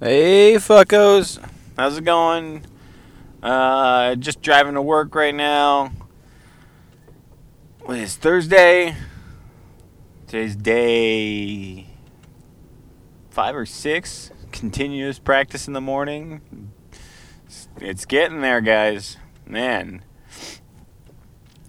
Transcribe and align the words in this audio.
Hey, 0.00 0.54
fuckos. 0.54 1.38
How's 1.76 1.98
it 1.98 2.04
going? 2.04 2.66
Uh, 3.40 4.16
just 4.16 4.42
driving 4.42 4.74
to 4.74 4.82
work 4.82 5.14
right 5.14 5.34
now. 5.34 5.92
What 7.82 7.98
is 7.98 8.16
Thursday? 8.16 8.96
Today's 10.26 10.56
day 10.56 11.86
five 13.30 13.54
or 13.54 13.64
six. 13.64 14.32
Continuous 14.50 15.20
practice 15.20 15.68
in 15.68 15.74
the 15.74 15.80
morning. 15.80 16.72
It's 17.80 18.04
getting 18.04 18.40
there, 18.40 18.60
guys. 18.60 19.16
Man. 19.46 20.02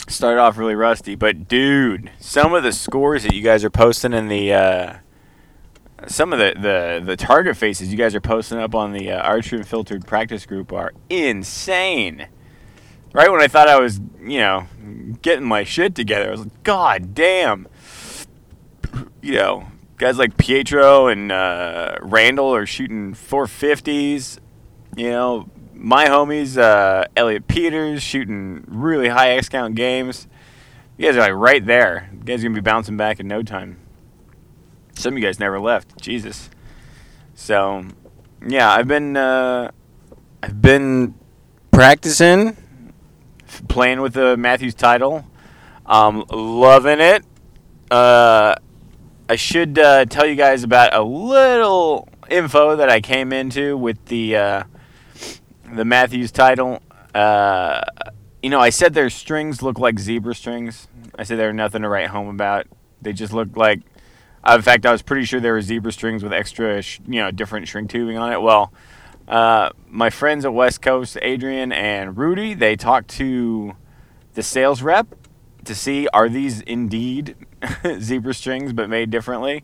Started 0.07 0.42
off 0.42 0.57
really 0.57 0.76
rusty, 0.76 1.14
but 1.14 1.48
dude, 1.48 2.10
some 2.20 2.55
of 2.55 2.64
the 2.64 2.73
scores 2.73 3.21
that 3.21 3.34
you 3.34 3.44
guys 3.44 3.64
are 3.64 3.70
posting 3.70 4.14
in 4.14 4.30
the 4.30 4.52
uh, 4.52 4.94
some 6.07 6.34
of 6.34 6.39
the, 6.39 6.54
the, 6.55 7.04
the 7.05 7.16
target 7.16 7.57
faces 7.57 7.91
you 7.91 7.98
guys 7.98 8.14
are 8.16 8.21
posting 8.21 8.57
up 8.57 8.75
on 8.75 8.92
the 8.92 9.11
uh, 9.11 9.21
Archery 9.21 9.64
filtered 9.64 10.06
practice 10.06 10.46
group 10.46 10.71
are 10.74 10.93
insane. 11.10 12.28
Right 13.14 13.32
when 13.32 13.42
I 13.42 13.47
thought 13.47 13.69
I 13.69 13.79
was, 13.79 14.00
you 14.19 14.39
know, 14.39 14.68
getting 15.21 15.46
my 15.46 15.64
shit 15.64 15.96
together, 15.96 16.28
I 16.28 16.32
was 16.32 16.42
like, 16.42 16.64
God 16.64 17.16
damn. 17.16 17.68
You 19.21 19.36
know, 19.36 19.68
guys 19.97 20.18
like 20.18 20.38
Pietro 20.38 21.07
and 21.07 21.32
uh, 21.32 21.97
Randall 22.02 22.54
are 22.54 22.66
shooting 22.66 23.14
450s. 23.14 24.39
You 24.97 25.10
know, 25.10 25.50
my 25.74 26.05
homies, 26.07 26.57
uh, 26.57 27.05
Elliot 27.16 27.47
Peters, 27.47 28.04
shooting 28.04 28.66
really 28.68 29.07
high 29.07 29.32
X 29.32 29.50
count 29.50 29.75
games. 29.75 30.27
You 30.97 31.07
guys 31.07 31.18
are 31.18 31.21
like 31.21 31.33
right 31.33 31.66
there. 31.66 32.09
You 32.14 32.19
guys 32.19 32.41
are 32.41 32.44
going 32.47 32.55
to 32.55 32.61
be 32.61 32.66
bouncing 32.66 32.97
back 32.97 33.19
in 33.19 33.27
no 33.27 33.44
time. 33.44 33.80
Some 34.95 35.13
of 35.13 35.19
you 35.19 35.25
guys 35.25 35.39
never 35.39 35.59
left. 35.59 36.02
Jesus. 36.02 36.49
So, 37.33 37.85
yeah, 38.45 38.72
I've 38.72 38.88
been 38.88 39.17
uh, 39.17 39.71
I've 40.41 40.61
been 40.61 41.15
practicing, 41.71 42.57
playing 43.67 44.02
with 44.02 44.13
the 44.13 44.37
Mathews 44.37 44.73
title. 44.73 45.25
Um, 45.85 46.25
loving 46.31 46.99
it. 46.99 47.23
Uh, 47.91 48.55
I 49.29 49.35
should 49.35 49.77
uh, 49.77 50.05
tell 50.05 50.25
you 50.25 50.35
guys 50.35 50.63
about 50.63 50.93
a 50.93 51.03
little 51.03 52.07
info 52.30 52.75
that 52.77 52.89
I 52.89 53.02
came 53.02 53.33
into 53.33 53.77
with 53.77 54.03
the 54.05 54.35
uh, 54.35 54.63
the 55.73 55.85
Mathews 55.85 56.31
title. 56.31 56.81
Uh, 57.13 57.81
you 58.41 58.49
know, 58.49 58.59
I 58.59 58.69
said 58.69 58.93
their 58.93 59.09
strings 59.09 59.61
look 59.61 59.80
like 59.80 59.99
zebra 59.99 60.35
strings. 60.35 60.87
I 61.17 61.23
said 61.23 61.39
they're 61.39 61.53
nothing 61.53 61.81
to 61.81 61.89
write 61.89 62.07
home 62.07 62.27
about. 62.27 62.67
They 63.02 63.13
just 63.13 63.33
look 63.33 63.57
like 63.57 63.81
uh, 64.45 64.55
in 64.55 64.61
fact, 64.61 64.85
I 64.85 64.91
was 64.91 65.01
pretty 65.01 65.25
sure 65.25 65.39
there 65.39 65.53
were 65.53 65.61
zebra 65.61 65.91
strings 65.91 66.23
with 66.23 66.33
extra, 66.33 66.81
sh- 66.81 66.99
you 67.07 67.21
know, 67.21 67.31
different 67.31 67.67
shrink 67.67 67.89
tubing 67.89 68.17
on 68.17 68.31
it. 68.31 68.41
Well, 68.41 68.71
uh, 69.27 69.69
my 69.89 70.09
friends 70.09 70.45
at 70.45 70.53
West 70.53 70.81
Coast, 70.81 71.17
Adrian 71.21 71.71
and 71.71 72.17
Rudy, 72.17 72.53
they 72.53 72.75
talked 72.75 73.09
to 73.11 73.75
the 74.35 74.43
sales 74.43 74.81
rep 74.81 75.07
to 75.63 75.73
see 75.73 76.07
are 76.09 76.29
these 76.29 76.61
indeed 76.61 77.35
zebra 77.99 78.33
strings 78.33 78.71
but 78.71 78.89
made 78.89 79.09
differently, 79.09 79.63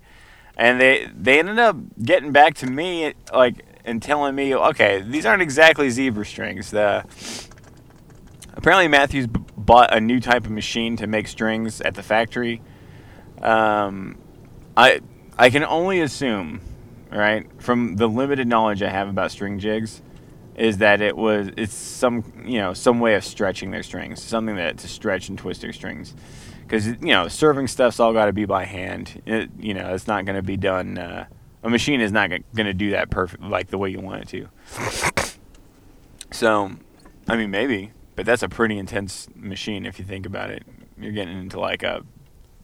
and 0.57 0.81
they 0.81 1.07
they 1.16 1.38
ended 1.38 1.59
up 1.59 1.77
getting 2.01 2.31
back 2.31 2.55
to 2.55 2.66
me 2.66 3.13
like 3.31 3.63
and 3.85 4.01
telling 4.01 4.33
me, 4.33 4.55
okay, 4.55 5.01
these 5.01 5.25
aren't 5.25 5.43
exactly 5.43 5.89
zebra 5.91 6.25
strings. 6.25 6.71
The 6.71 7.05
apparently 8.53 8.88
Mathews 8.88 9.27
b- 9.27 9.41
bought 9.55 9.93
a 9.93 9.99
new 10.01 10.19
type 10.19 10.45
of 10.45 10.51
machine 10.51 10.95
to 10.97 11.07
make 11.07 11.27
strings 11.27 11.81
at 11.81 11.93
the 11.93 12.03
factory. 12.03 12.61
Um, 13.41 14.17
I 14.75 15.02
I 15.38 15.50
can 15.50 15.64
only 15.64 16.02
assume, 16.02 16.61
right, 17.11 17.47
from 17.61 17.95
the 17.95 18.08
limited 18.08 18.47
knowledge 18.47 18.81
I 18.81 18.89
have 18.89 19.08
about 19.09 19.31
string 19.31 19.59
jigs, 19.59 20.02
is 20.55 20.78
that 20.78 21.02
it 21.02 21.16
was 21.16 21.50
it's 21.58 21.73
some 21.73 22.23
you 22.45 22.59
know 22.59 22.73
some 22.73 23.00
way 23.00 23.16
of 23.16 23.23
stretching 23.23 23.72
their 23.72 23.83
strings, 23.83 24.22
something 24.22 24.55
that 24.55 24.78
to 24.80 24.88
stretch 24.88 25.29
and 25.29 25.38
twist 25.38 25.62
their 25.62 25.73
strings, 25.73 26.13
because 26.63 26.88
you 26.88 27.07
know 27.07 27.28
serving 27.28 27.68
stuff's 27.68 28.00
all 28.00 28.13
got 28.13 28.25
to 28.25 28.34
be 28.34 28.45
by 28.45 28.66
hand. 28.66 29.22
It, 29.25 29.50
you 29.59 29.73
know 29.73 29.94
it's 29.94 30.07
not 30.07 30.25
going 30.25 30.35
to 30.35 30.44
be 30.44 30.57
done. 30.57 30.97
Uh, 30.97 31.25
a 31.63 31.69
machine 31.69 32.01
is 32.01 32.12
not 32.12 32.29
going 32.29 32.66
to 32.66 32.74
do 32.74 32.91
that 32.91 33.09
perfect 33.09 33.44
like 33.44 33.68
the 33.68 33.78
way 33.78 33.90
you 33.90 34.00
want 34.00 34.24
it 34.24 34.28
to. 34.29 35.29
So, 36.31 36.72
I 37.28 37.35
mean 37.35 37.51
maybe, 37.51 37.91
but 38.16 38.25
that's 38.25 38.41
a 38.41 38.50
pretty 38.50 38.78
intense 38.78 39.28
machine 39.35 39.85
if 39.85 40.00
you 40.00 40.06
think 40.06 40.25
about 40.25 40.50
it. 40.50 40.63
You're 40.97 41.12
getting 41.12 41.40
into 41.40 41.59
like 41.59 41.84
a 41.84 42.03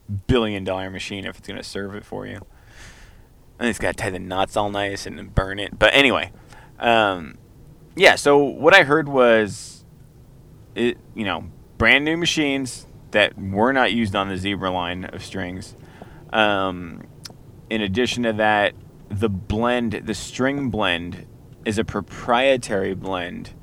billion 0.08 0.64
dollar 0.64 0.90
machine 0.90 1.24
if 1.24 1.38
it's 1.38 1.48
going 1.48 1.60
to 1.60 1.68
serve 1.68 1.94
it 1.94 2.04
for 2.04 2.26
you. 2.26 2.40
And 3.58 3.68
it's 3.68 3.78
got 3.78 3.96
to 3.96 4.02
tie 4.02 4.10
the 4.10 4.18
knots 4.18 4.56
all 4.56 4.70
nice 4.70 5.06
and 5.06 5.34
burn 5.34 5.58
it. 5.58 5.78
But 5.78 5.94
anyway, 5.94 6.32
um, 6.78 7.38
yeah. 7.96 8.14
So 8.14 8.38
what 8.38 8.74
I 8.74 8.84
heard 8.84 9.08
was, 9.08 9.84
it 10.74 10.98
you 11.14 11.24
know, 11.24 11.50
brand 11.76 12.04
new 12.04 12.16
machines 12.16 12.86
that 13.10 13.38
were 13.38 13.72
not 13.72 13.92
used 13.92 14.14
on 14.14 14.28
the 14.28 14.36
zebra 14.36 14.70
line 14.70 15.04
of 15.06 15.24
strings. 15.24 15.74
Um, 16.32 17.02
in 17.70 17.80
addition 17.80 18.22
to 18.24 18.32
that, 18.34 18.74
the 19.08 19.28
blend, 19.28 19.92
the 20.04 20.14
string 20.14 20.70
blend, 20.70 21.26
is 21.64 21.78
a 21.78 21.84
proprietary 21.84 22.94
blend 22.94 23.54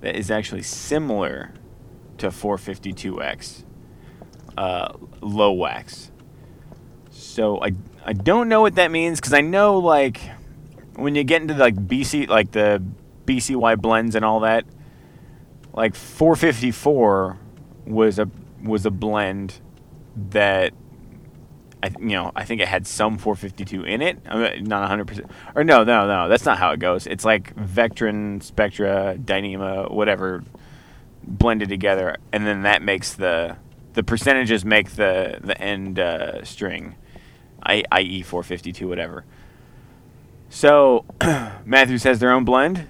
that 0.00 0.16
is 0.16 0.30
actually 0.30 0.62
similar 0.62 1.54
to 2.18 2.28
452X 2.28 3.64
uh, 4.56 4.92
low 5.20 5.52
wax. 5.52 6.10
So 7.10 7.62
I 7.62 7.72
I 8.04 8.12
don't 8.12 8.48
know 8.48 8.60
what 8.60 8.74
that 8.76 8.90
means 8.90 9.20
because 9.20 9.32
I 9.32 9.40
know 9.40 9.78
like 9.78 10.20
when 10.94 11.14
you 11.14 11.24
get 11.24 11.42
into 11.42 11.54
like 11.54 11.74
BC 11.74 12.28
like 12.28 12.52
the 12.52 12.82
BCY 13.26 13.80
blends 13.80 14.14
and 14.14 14.24
all 14.24 14.40
that, 14.40 14.64
like 15.72 15.94
454 15.94 17.38
was 17.86 18.18
a 18.18 18.28
was 18.62 18.86
a 18.86 18.90
blend 18.90 19.60
that 20.30 20.72
I 21.82 21.90
you 21.98 22.08
know 22.08 22.32
I 22.34 22.44
think 22.44 22.60
it 22.60 22.68
had 22.68 22.86
some 22.86 23.18
452 23.18 23.84
in 23.84 24.02
it. 24.02 24.18
I'm 24.26 24.64
not 24.64 24.80
100 24.80 25.06
percent 25.06 25.30
or 25.54 25.64
no 25.64 25.84
no 25.84 26.06
no 26.06 26.28
that's 26.28 26.44
not 26.44 26.58
how 26.58 26.70
it 26.72 26.80
goes. 26.80 27.06
It's 27.06 27.24
like 27.24 27.54
Vectran, 27.56 28.42
Spectra, 28.42 29.16
Dyneema, 29.18 29.90
whatever 29.90 30.44
blended 31.26 31.68
together, 31.68 32.16
and 32.32 32.46
then 32.46 32.62
that 32.62 32.82
makes 32.82 33.14
the 33.14 33.56
the 33.94 34.02
percentages 34.02 34.64
make 34.64 34.90
the 34.90 35.38
the 35.42 35.60
end 35.60 35.98
uh, 35.98 36.44
string, 36.44 36.96
I, 37.62 37.84
i.e. 37.92 38.22
452, 38.22 38.86
whatever. 38.86 39.24
So 40.50 41.04
Mathews 41.64 42.04
has 42.04 42.18
their 42.18 42.30
own 42.30 42.44
blend, 42.44 42.86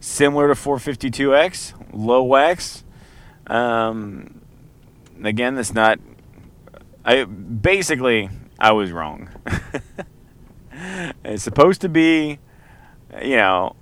similar 0.00 0.48
to 0.48 0.54
452X, 0.54 1.74
low 1.92 2.22
wax. 2.22 2.84
Um, 3.46 4.40
again, 5.22 5.56
that's 5.56 5.74
not. 5.74 5.98
I 7.04 7.24
basically 7.24 8.30
I 8.58 8.72
was 8.72 8.92
wrong. 8.92 9.28
it's 11.24 11.42
supposed 11.42 11.80
to 11.82 11.88
be, 11.88 12.38
you 13.22 13.36
know, 13.36 13.76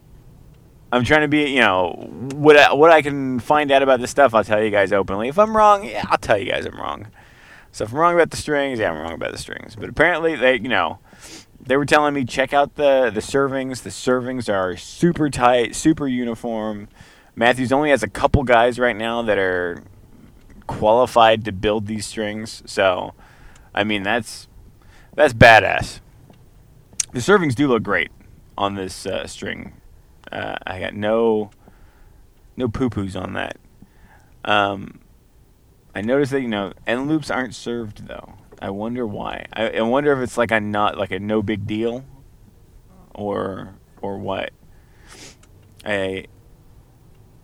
I'm 0.92 1.04
trying 1.04 1.22
to 1.22 1.28
be, 1.28 1.50
you 1.50 1.60
know, 1.60 1.92
what 2.34 2.54
I, 2.54 2.74
what 2.74 2.90
I 2.90 3.00
can 3.00 3.40
find 3.40 3.72
out 3.72 3.82
about 3.82 3.98
this 4.00 4.10
stuff, 4.10 4.34
I'll 4.34 4.44
tell 4.44 4.62
you 4.62 4.68
guys 4.70 4.92
openly. 4.92 5.28
If 5.28 5.38
I'm 5.38 5.56
wrong, 5.56 5.84
yeah, 5.84 6.04
I'll 6.06 6.18
tell 6.18 6.36
you 6.36 6.52
guys 6.52 6.66
I'm 6.66 6.76
wrong. 6.76 7.06
So 7.72 7.84
if 7.84 7.92
I'm 7.92 7.98
wrong 7.98 8.14
about 8.14 8.30
the 8.30 8.36
strings, 8.36 8.78
yeah, 8.78 8.90
I'm 8.90 9.00
wrong 9.00 9.14
about 9.14 9.32
the 9.32 9.38
strings. 9.38 9.74
But 9.74 9.88
apparently, 9.88 10.36
they, 10.36 10.56
you 10.56 10.68
know, 10.68 10.98
they 11.58 11.78
were 11.78 11.86
telling 11.86 12.12
me 12.12 12.26
check 12.26 12.52
out 12.52 12.74
the 12.74 13.10
the 13.12 13.20
servings. 13.20 13.82
The 13.82 13.90
servings 13.90 14.52
are 14.52 14.76
super 14.76 15.30
tight, 15.30 15.74
super 15.74 16.06
uniform. 16.06 16.88
Mathews 17.34 17.72
only 17.72 17.88
has 17.88 18.02
a 18.02 18.08
couple 18.08 18.42
guys 18.42 18.78
right 18.78 18.96
now 18.96 19.22
that 19.22 19.38
are 19.38 19.82
qualified 20.66 21.46
to 21.46 21.52
build 21.52 21.86
these 21.86 22.04
strings. 22.04 22.62
So, 22.66 23.14
I 23.74 23.82
mean, 23.82 24.02
that's 24.02 24.46
that's 25.14 25.32
badass. 25.32 26.00
The 27.12 27.20
servings 27.20 27.54
do 27.54 27.66
look 27.66 27.82
great 27.82 28.10
on 28.58 28.74
this 28.74 29.06
uh, 29.06 29.26
string 29.26 29.72
uh, 30.32 30.56
I 30.66 30.80
got 30.80 30.94
no 30.94 31.50
no 32.56 32.68
poo 32.68 32.90
poos 32.90 33.20
on 33.20 33.34
that. 33.34 33.56
Um, 34.44 35.00
I 35.94 36.00
noticed 36.00 36.32
that 36.32 36.40
you 36.40 36.48
know 36.48 36.72
end 36.86 37.08
loops 37.08 37.30
aren't 37.30 37.54
served 37.54 38.06
though. 38.06 38.34
I 38.60 38.70
wonder 38.70 39.06
why. 39.06 39.46
I, 39.52 39.70
I 39.70 39.82
wonder 39.82 40.12
if 40.12 40.18
it's 40.20 40.38
like 40.38 40.50
a 40.50 40.60
not 40.60 40.96
like 40.96 41.10
a 41.10 41.18
no 41.18 41.42
big 41.42 41.66
deal, 41.66 42.04
or 43.14 43.74
or 44.00 44.18
what. 44.18 44.50
I 45.84 46.26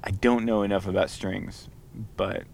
I 0.03 0.11
don't 0.11 0.45
know 0.45 0.63
enough 0.63 0.87
about 0.87 1.11
strings, 1.11 1.69
but 2.17 2.45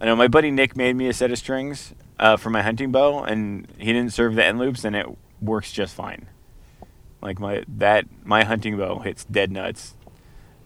I 0.00 0.04
know 0.04 0.16
my 0.16 0.28
buddy 0.28 0.50
Nick 0.50 0.76
made 0.76 0.94
me 0.94 1.08
a 1.08 1.12
set 1.12 1.32
of 1.32 1.38
strings 1.38 1.94
uh, 2.18 2.36
for 2.36 2.50
my 2.50 2.62
hunting 2.62 2.92
bow, 2.92 3.24
and 3.24 3.66
he 3.78 3.92
didn't 3.92 4.12
serve 4.12 4.34
the 4.34 4.44
end 4.44 4.58
loops, 4.58 4.84
and 4.84 4.94
it 4.94 5.06
works 5.40 5.72
just 5.72 5.94
fine. 5.94 6.28
Like 7.22 7.38
my 7.38 7.62
that 7.76 8.06
my 8.24 8.44
hunting 8.44 8.76
bow 8.76 8.98
hits 8.98 9.24
dead 9.24 9.52
nuts, 9.52 9.94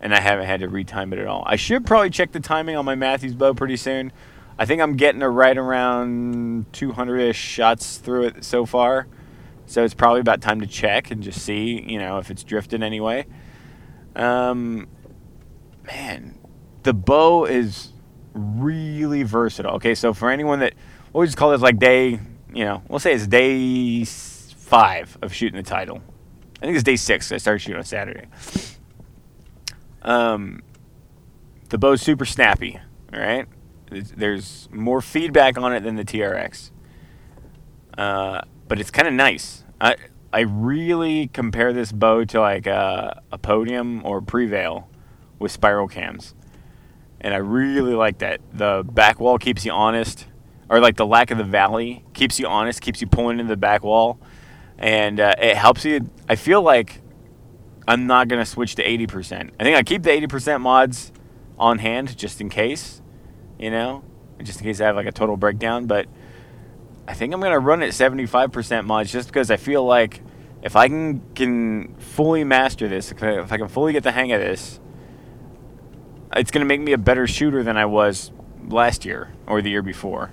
and 0.00 0.14
I 0.14 0.20
haven't 0.20 0.47
had 0.47 0.61
to 0.61 0.69
retime 0.69 1.12
it 1.12 1.19
at 1.19 1.26
all. 1.26 1.44
I 1.47 1.56
should 1.56 1.87
probably 1.87 2.11
check 2.11 2.32
the 2.32 2.41
timing 2.41 2.76
on 2.76 2.85
my 2.85 2.94
Mathews 2.94 3.35
bow 3.35 3.55
pretty 3.55 3.76
soon. 3.76 4.11
I 4.58 4.64
think 4.64 4.81
I'm 4.81 4.97
getting 4.97 5.23
a 5.23 5.29
right 5.29 5.56
around 5.56 6.73
200ish 6.73 7.35
shots 7.35 7.99
through 7.99 8.25
it 8.25 8.44
so 8.44 8.64
far, 8.64 9.06
So 9.67 9.85
it's 9.85 9.93
probably 9.93 10.20
about 10.20 10.41
time 10.41 10.61
to 10.61 10.67
check 10.67 11.11
and 11.11 11.23
just 11.23 11.43
see, 11.43 11.82
you 11.87 11.99
know, 11.99 12.19
if 12.19 12.31
it's 12.31 12.43
drifted 12.43 12.82
anyway. 12.82 13.26
Um, 14.14 14.88
man, 15.85 16.38
the 16.85 16.94
bow 16.94 17.44
is 17.44 17.93
really 18.32 19.25
versatile. 19.25 19.75
Okay, 19.75 19.94
so 19.94 20.14
for 20.14 20.31
anyone 20.31 20.61
that 20.61 20.73
what 21.12 21.20
we'll 21.20 21.26
just 21.26 21.37
call 21.37 21.50
this 21.50 21.61
like 21.61 21.79
day, 21.79 22.20
you 22.55 22.64
know, 22.64 22.82
we'll 22.88 22.99
say 22.99 23.12
it's 23.12 23.26
day 23.26 24.05
five 24.05 25.19
of 25.20 25.35
shooting 25.35 25.56
the 25.56 25.69
title. 25.69 26.00
I 26.56 26.64
think 26.64 26.75
it's 26.75 26.85
day 26.85 26.97
six. 26.97 27.31
I 27.32 27.37
started 27.37 27.58
shooting 27.61 27.79
on 27.79 27.85
Saturday. 27.85 28.26
Um, 30.03 30.62
the 31.69 31.79
bow's 31.79 32.00
super 32.00 32.25
snappy. 32.25 32.81
All 33.12 33.20
right, 33.20 33.47
there's 33.91 34.69
more 34.73 35.00
feedback 35.00 35.58
on 35.58 35.73
it 35.73 35.81
than 35.81 35.97
the 35.97 36.05
TRX, 36.05 36.70
uh, 37.97 38.43
but 38.69 38.81
it's 38.81 38.91
kind 38.91 39.06
of 39.06 39.14
nice. 39.14 39.64
I 39.81 39.97
I 40.32 40.41
really 40.41 41.29
compare 41.29 41.73
this 41.73 41.93
bow 41.93 42.25
to 42.25 42.41
like 42.41 42.67
a, 42.67 43.23
a 43.31 43.38
podium 43.38 44.05
or 44.05 44.20
Prevail 44.20 44.88
with 45.38 45.53
spiral 45.53 45.88
cams, 45.88 46.35
and 47.20 47.35
I 47.35 47.38
really 47.38 47.94
like 47.94 48.19
that. 48.19 48.41
The 48.53 48.85
back 48.85 49.20
wall 49.20 49.38
keeps 49.38 49.64
you 49.64 49.73
honest, 49.73 50.26
or 50.69 50.81
like 50.81 50.97
the 50.97 51.06
lack 51.06 51.31
of 51.31 51.38
the 51.38 51.44
valley 51.44 52.05
keeps 52.12 52.41
you 52.41 52.47
honest, 52.47 52.81
keeps 52.81 53.00
you 53.00 53.06
pulling 53.06 53.38
into 53.38 53.50
the 53.50 53.56
back 53.56 53.82
wall, 53.82 54.19
and 54.78 55.20
uh, 55.20 55.34
it 55.38 55.56
helps 55.56 55.84
you. 55.84 56.11
I 56.28 56.37
feel 56.37 56.62
like 56.62 57.00
I'm 57.88 58.06
not 58.06 58.28
gonna 58.28 58.46
switch 58.46 58.75
to 58.76 58.84
80%. 58.84 59.50
I 59.58 59.64
think 59.64 59.76
I 59.76 59.82
keep 59.82 60.02
the 60.02 60.11
80% 60.11 60.61
mods 60.61 61.12
on 61.58 61.78
hand 61.78 62.17
just 62.17 62.40
in 62.40 62.49
case, 62.49 63.00
you 63.58 63.70
know, 63.70 64.05
just 64.43 64.61
in 64.61 64.67
case 64.67 64.81
I 64.81 64.87
have 64.87 64.96
like 64.96 65.06
a 65.06 65.12
total 65.12 65.37
breakdown. 65.37 65.87
But 65.87 66.06
I 67.06 67.14
think 67.14 67.32
I'm 67.32 67.40
gonna 67.40 67.58
run 67.58 67.82
at 67.82 67.90
75% 67.90 68.84
mods 68.84 69.12
just 69.12 69.28
because 69.28 69.50
I 69.50 69.56
feel 69.56 69.84
like 69.84 70.23
if 70.62 70.75
I 70.75 70.88
can 70.88 71.20
can 71.34 71.94
fully 71.96 72.44
master 72.44 72.88
this, 72.88 73.12
if 73.12 73.52
I 73.52 73.56
can 73.56 73.69
fully 73.69 73.93
get 73.93 74.02
the 74.02 74.12
hang 74.12 74.32
of 74.32 74.40
this, 74.40 74.81
it's 76.34 76.50
gonna 76.50 76.67
make 76.67 76.81
me 76.81 76.93
a 76.93 76.99
better 76.99 77.26
shooter 77.26 77.62
than 77.62 77.76
I 77.76 77.87
was 77.87 78.32
last 78.69 79.05
year 79.05 79.32
or 79.46 79.62
the 79.62 79.70
year 79.70 79.82
before. 79.82 80.32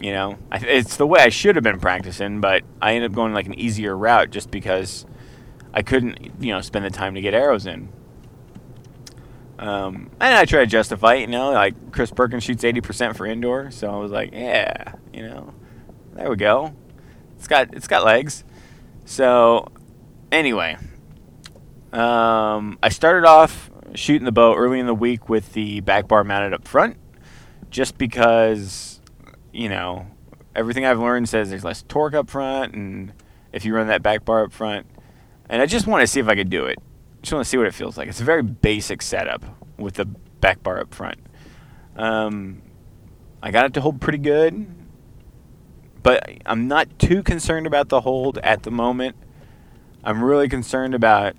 You 0.00 0.12
know, 0.12 0.38
it's 0.52 0.96
the 0.96 1.06
way 1.06 1.20
I 1.20 1.28
should 1.28 1.56
have 1.56 1.64
been 1.64 1.80
practicing, 1.80 2.40
but 2.40 2.62
I 2.80 2.94
ended 2.94 3.10
up 3.10 3.14
going 3.16 3.34
like 3.34 3.46
an 3.46 3.58
easier 3.58 3.96
route 3.96 4.30
just 4.30 4.50
because 4.50 5.06
I 5.74 5.82
couldn't, 5.82 6.40
you 6.40 6.52
know, 6.52 6.60
spend 6.60 6.84
the 6.84 6.90
time 6.90 7.14
to 7.14 7.20
get 7.20 7.34
arrows 7.34 7.66
in. 7.66 7.88
Um, 9.58 10.10
and 10.20 10.34
I 10.36 10.44
try 10.44 10.60
to 10.60 10.66
justify 10.66 11.14
it, 11.14 11.20
you 11.22 11.26
know, 11.26 11.50
like 11.50 11.90
Chris 11.90 12.12
Perkins 12.12 12.44
shoots 12.44 12.62
80% 12.62 13.16
for 13.16 13.26
indoor, 13.26 13.72
so 13.72 13.90
I 13.90 13.96
was 13.96 14.12
like, 14.12 14.32
yeah, 14.32 14.94
you 15.12 15.22
know, 15.22 15.52
there 16.12 16.30
we 16.30 16.36
go. 16.36 16.74
It's 17.36 17.48
got 17.48 17.74
it's 17.74 17.88
got 17.88 18.04
legs. 18.04 18.44
So, 19.04 19.66
anyway, 20.30 20.76
um, 21.92 22.78
I 22.82 22.88
started 22.90 23.26
off 23.26 23.70
shooting 23.94 24.26
the 24.26 24.32
bow 24.32 24.54
early 24.54 24.78
in 24.78 24.86
the 24.86 24.94
week 24.94 25.28
with 25.28 25.54
the 25.54 25.80
back 25.80 26.06
bar 26.06 26.22
mounted 26.22 26.52
up 26.52 26.68
front, 26.68 26.96
just 27.70 27.98
because, 27.98 28.87
you 29.58 29.68
know, 29.68 30.06
everything 30.54 30.86
I've 30.86 31.00
learned 31.00 31.28
says 31.28 31.50
there's 31.50 31.64
less 31.64 31.82
torque 31.88 32.14
up 32.14 32.30
front, 32.30 32.74
and 32.74 33.12
if 33.52 33.64
you 33.64 33.74
run 33.74 33.88
that 33.88 34.04
back 34.04 34.24
bar 34.24 34.44
up 34.44 34.52
front, 34.52 34.86
and 35.48 35.60
I 35.60 35.66
just 35.66 35.88
want 35.88 36.00
to 36.02 36.06
see 36.06 36.20
if 36.20 36.28
I 36.28 36.36
could 36.36 36.48
do 36.48 36.66
it. 36.66 36.78
Just 37.22 37.32
want 37.32 37.44
to 37.44 37.48
see 37.48 37.56
what 37.56 37.66
it 37.66 37.74
feels 37.74 37.98
like. 37.98 38.08
It's 38.08 38.20
a 38.20 38.24
very 38.24 38.42
basic 38.42 39.02
setup 39.02 39.44
with 39.76 39.94
the 39.94 40.04
back 40.04 40.62
bar 40.62 40.78
up 40.78 40.94
front. 40.94 41.18
Um, 41.96 42.62
I 43.42 43.50
got 43.50 43.66
it 43.66 43.74
to 43.74 43.80
hold 43.80 44.00
pretty 44.00 44.18
good, 44.18 44.68
but 46.04 46.30
I'm 46.46 46.68
not 46.68 46.96
too 47.00 47.24
concerned 47.24 47.66
about 47.66 47.88
the 47.88 48.02
hold 48.02 48.38
at 48.38 48.62
the 48.62 48.70
moment. 48.70 49.16
I'm 50.04 50.22
really 50.22 50.48
concerned 50.48 50.94
about, 50.94 51.34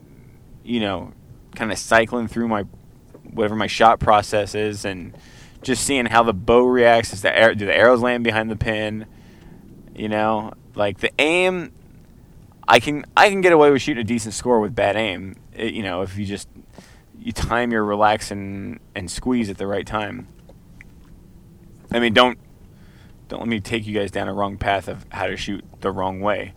you 0.66 0.82
know, 0.82 1.14
kind 1.56 1.72
of 1.72 1.78
cycling 1.78 2.28
through 2.28 2.50
my 2.50 2.64
whatever 3.24 3.56
my 3.56 3.68
shot 3.68 4.02
process 4.02 4.56
is 4.56 4.84
and 4.84 5.16
just 5.62 5.84
seeing 5.84 6.06
how 6.06 6.24
the 6.24 6.34
bow 6.34 6.66
reacts. 6.66 7.14
Is 7.14 7.22
the 7.22 7.54
do 7.58 7.66
the 7.66 7.76
arrows 7.76 8.02
land 8.02 8.24
behind 8.24 8.50
the 8.50 8.56
pin? 8.56 9.06
You 9.96 10.10
know, 10.10 10.54
like 10.76 11.00
the 11.00 11.12
aim 11.20 11.72
I 12.70 12.80
can 12.80 13.04
I 13.18 13.30
can 13.30 13.42
get 13.42 13.52
away 13.52 13.72
with 13.72 13.82
shooting 13.82 14.02
a 14.02 14.06
decent 14.06 14.36
score 14.36 14.60
with 14.60 14.76
bad 14.76 14.96
aim. 14.96 15.36
It, 15.54 15.74
you 15.74 15.82
know, 15.82 16.04
if 16.04 16.18
you 16.18 16.26
just 16.26 16.48
you 17.18 17.32
time 17.32 17.72
your 17.72 17.84
relax 17.84 18.30
and 18.30 18.80
and 18.94 19.10
squeeze 19.10 19.50
at 19.50 19.58
the 19.58 19.66
right 19.66 19.88
time. 19.88 20.28
I 21.92 22.00
mean, 22.00 22.14
don't 22.14 22.38
don't 23.28 23.40
let 23.40 23.50
me 23.50 23.60
take 23.60 23.88
you 23.88 24.00
guys 24.00 24.12
down 24.12 24.28
a 24.28 24.34
wrong 24.34 24.58
path 24.58 24.88
of 24.88 25.06
how 25.10 25.26
to 25.26 25.36
shoot 25.36 25.66
the 25.82 25.92
wrong 25.92 26.20
way. 26.20 26.54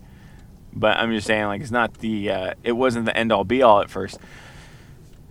But 0.71 0.97
I'm 0.97 1.11
just 1.11 1.27
saying, 1.27 1.45
like, 1.45 1.61
it's 1.61 1.71
not 1.71 1.95
the 1.95 2.29
uh, 2.29 2.53
it 2.63 2.73
wasn't 2.73 3.05
the 3.05 3.17
end 3.17 3.31
all 3.31 3.43
be 3.43 3.63
all 3.63 3.81
at 3.81 3.89
first. 3.89 4.19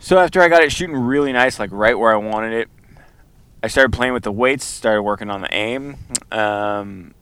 So 0.01 0.19
after 0.19 0.43
I 0.43 0.49
got 0.49 0.65
it 0.65 0.73
shooting 0.73 0.97
really 0.97 1.33
nice, 1.33 1.61
like 1.61 1.71
right 1.73 1.97
where 1.97 2.13
I 2.13 2.17
wanted 2.17 2.55
it, 2.55 2.69
I 3.63 3.69
started 3.69 3.93
playing 3.93 4.13
with 4.13 4.25
the 4.25 4.33
weights, 4.33 4.65
started 4.65 5.03
working 5.03 5.31
on 5.31 5.41
the 5.41 5.55
aim. 5.55 5.97
Um, 6.33 7.15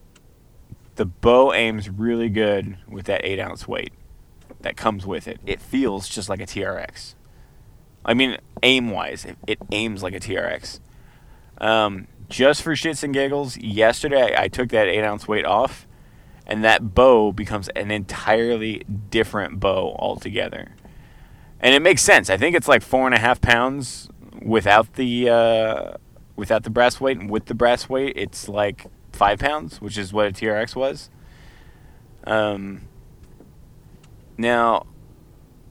the 0.95 1.05
bow 1.05 1.53
aims 1.53 1.89
really 1.89 2.29
good 2.29 2.77
with 2.87 3.05
that 3.05 3.21
8 3.23 3.39
ounce 3.39 3.67
weight 3.67 3.93
that 4.61 4.75
comes 4.75 5.05
with 5.05 5.27
it. 5.27 5.39
It 5.45 5.61
feels 5.61 6.09
just 6.09 6.29
like 6.29 6.41
a 6.41 6.45
TRX. 6.45 7.15
I 8.03 8.15
mean, 8.15 8.37
aim 8.63 8.89
wise, 8.89 9.25
it, 9.25 9.37
it 9.45 9.59
aims 9.71 10.01
like 10.01 10.15
a 10.15 10.19
TRX. 10.19 10.79
Um, 11.59 12.07
just 12.27 12.63
for 12.63 12.73
shits 12.73 13.03
and 13.03 13.13
giggles, 13.13 13.57
yesterday 13.57 14.35
I, 14.35 14.43
I 14.43 14.47
took 14.47 14.69
that 14.69 14.87
8 14.87 15.03
ounce 15.03 15.27
weight 15.27 15.45
off, 15.45 15.85
and 16.47 16.63
that 16.63 16.95
bow 16.95 17.31
becomes 17.31 17.69
an 17.69 17.91
entirely 17.91 18.83
different 19.11 19.59
bow 19.59 19.95
altogether. 19.99 20.75
And 21.59 21.75
it 21.75 21.83
makes 21.83 22.01
sense. 22.01 22.31
I 22.31 22.37
think 22.37 22.55
it's 22.55 22.67
like 22.67 22.81
four 22.81 23.05
and 23.05 23.13
a 23.13 23.19
half 23.19 23.41
pounds 23.41 24.09
without 24.41 24.95
the 24.95 25.29
uh, 25.29 25.93
without 26.41 26.63
the 26.63 26.71
brass 26.71 26.99
weight, 26.99 27.19
and 27.19 27.29
with 27.29 27.45
the 27.45 27.53
brass 27.53 27.87
weight, 27.87 28.13
it's 28.15 28.49
like 28.49 28.87
five 29.11 29.37
pounds, 29.37 29.79
which 29.79 29.95
is 29.95 30.11
what 30.11 30.25
a 30.25 30.31
TRX 30.31 30.75
was. 30.75 31.11
Um, 32.23 32.87
now, 34.39 34.87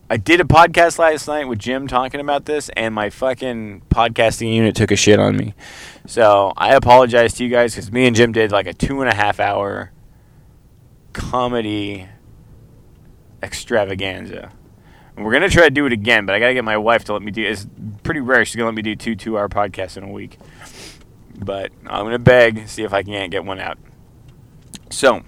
I 0.09 0.17
did 0.17 0.41
a 0.41 0.45
podcast 0.45 1.01
last 1.01 1.27
night 1.27 1.49
with 1.49 1.59
Jim 1.59 1.89
talking 1.89 2.21
about 2.21 2.45
this, 2.45 2.69
and 2.77 2.95
my 2.95 3.11
fucking 3.11 3.83
podcasting 3.91 4.55
unit 4.55 4.77
took 4.77 4.93
a 4.93 4.97
shit 4.97 5.19
on 5.19 5.37
me. 5.37 5.55
So 6.07 6.53
I 6.57 6.77
apologize 6.77 7.35
to 7.35 7.45
you 7.45 7.51
guys 7.51 7.75
because 7.75 7.91
me 7.91 8.07
and 8.07 8.15
Jim 8.15 8.31
did 8.31 8.53
like 8.53 8.69
a 8.69 8.73
two 8.73 9.01
and 9.01 9.11
a 9.11 9.15
half 9.15 9.41
hour 9.41 9.91
comedy 11.13 12.07
extravaganza. 13.43 14.53
And 15.17 15.27
we're 15.27 15.33
gonna 15.33 15.49
try 15.49 15.65
to 15.65 15.71
do 15.71 15.85
it 15.87 15.93
again, 15.93 16.27
but 16.27 16.35
I 16.37 16.39
gotta 16.39 16.55
get 16.55 16.65
my 16.65 16.77
wife 16.77 17.03
to 17.05 17.13
let 17.13 17.23
me 17.23 17.33
do. 17.33 17.45
It's 17.45 17.67
pretty 18.05 18.21
rare 18.21 18.45
she's 18.45 18.55
gonna 18.55 18.69
let 18.69 18.75
me 18.75 18.83
do 18.83 18.95
two 18.95 19.15
two 19.15 19.37
hour 19.37 19.49
podcasts 19.49 19.97
in 19.97 20.05
a 20.05 20.09
week 20.09 20.39
but 21.45 21.73
I'm 21.87 22.05
gonna 22.05 22.19
beg, 22.19 22.69
see 22.69 22.83
if 22.83 22.93
I 22.93 23.03
can't 23.03 23.31
get 23.31 23.45
one 23.45 23.59
out. 23.59 23.79
So, 24.91 25.23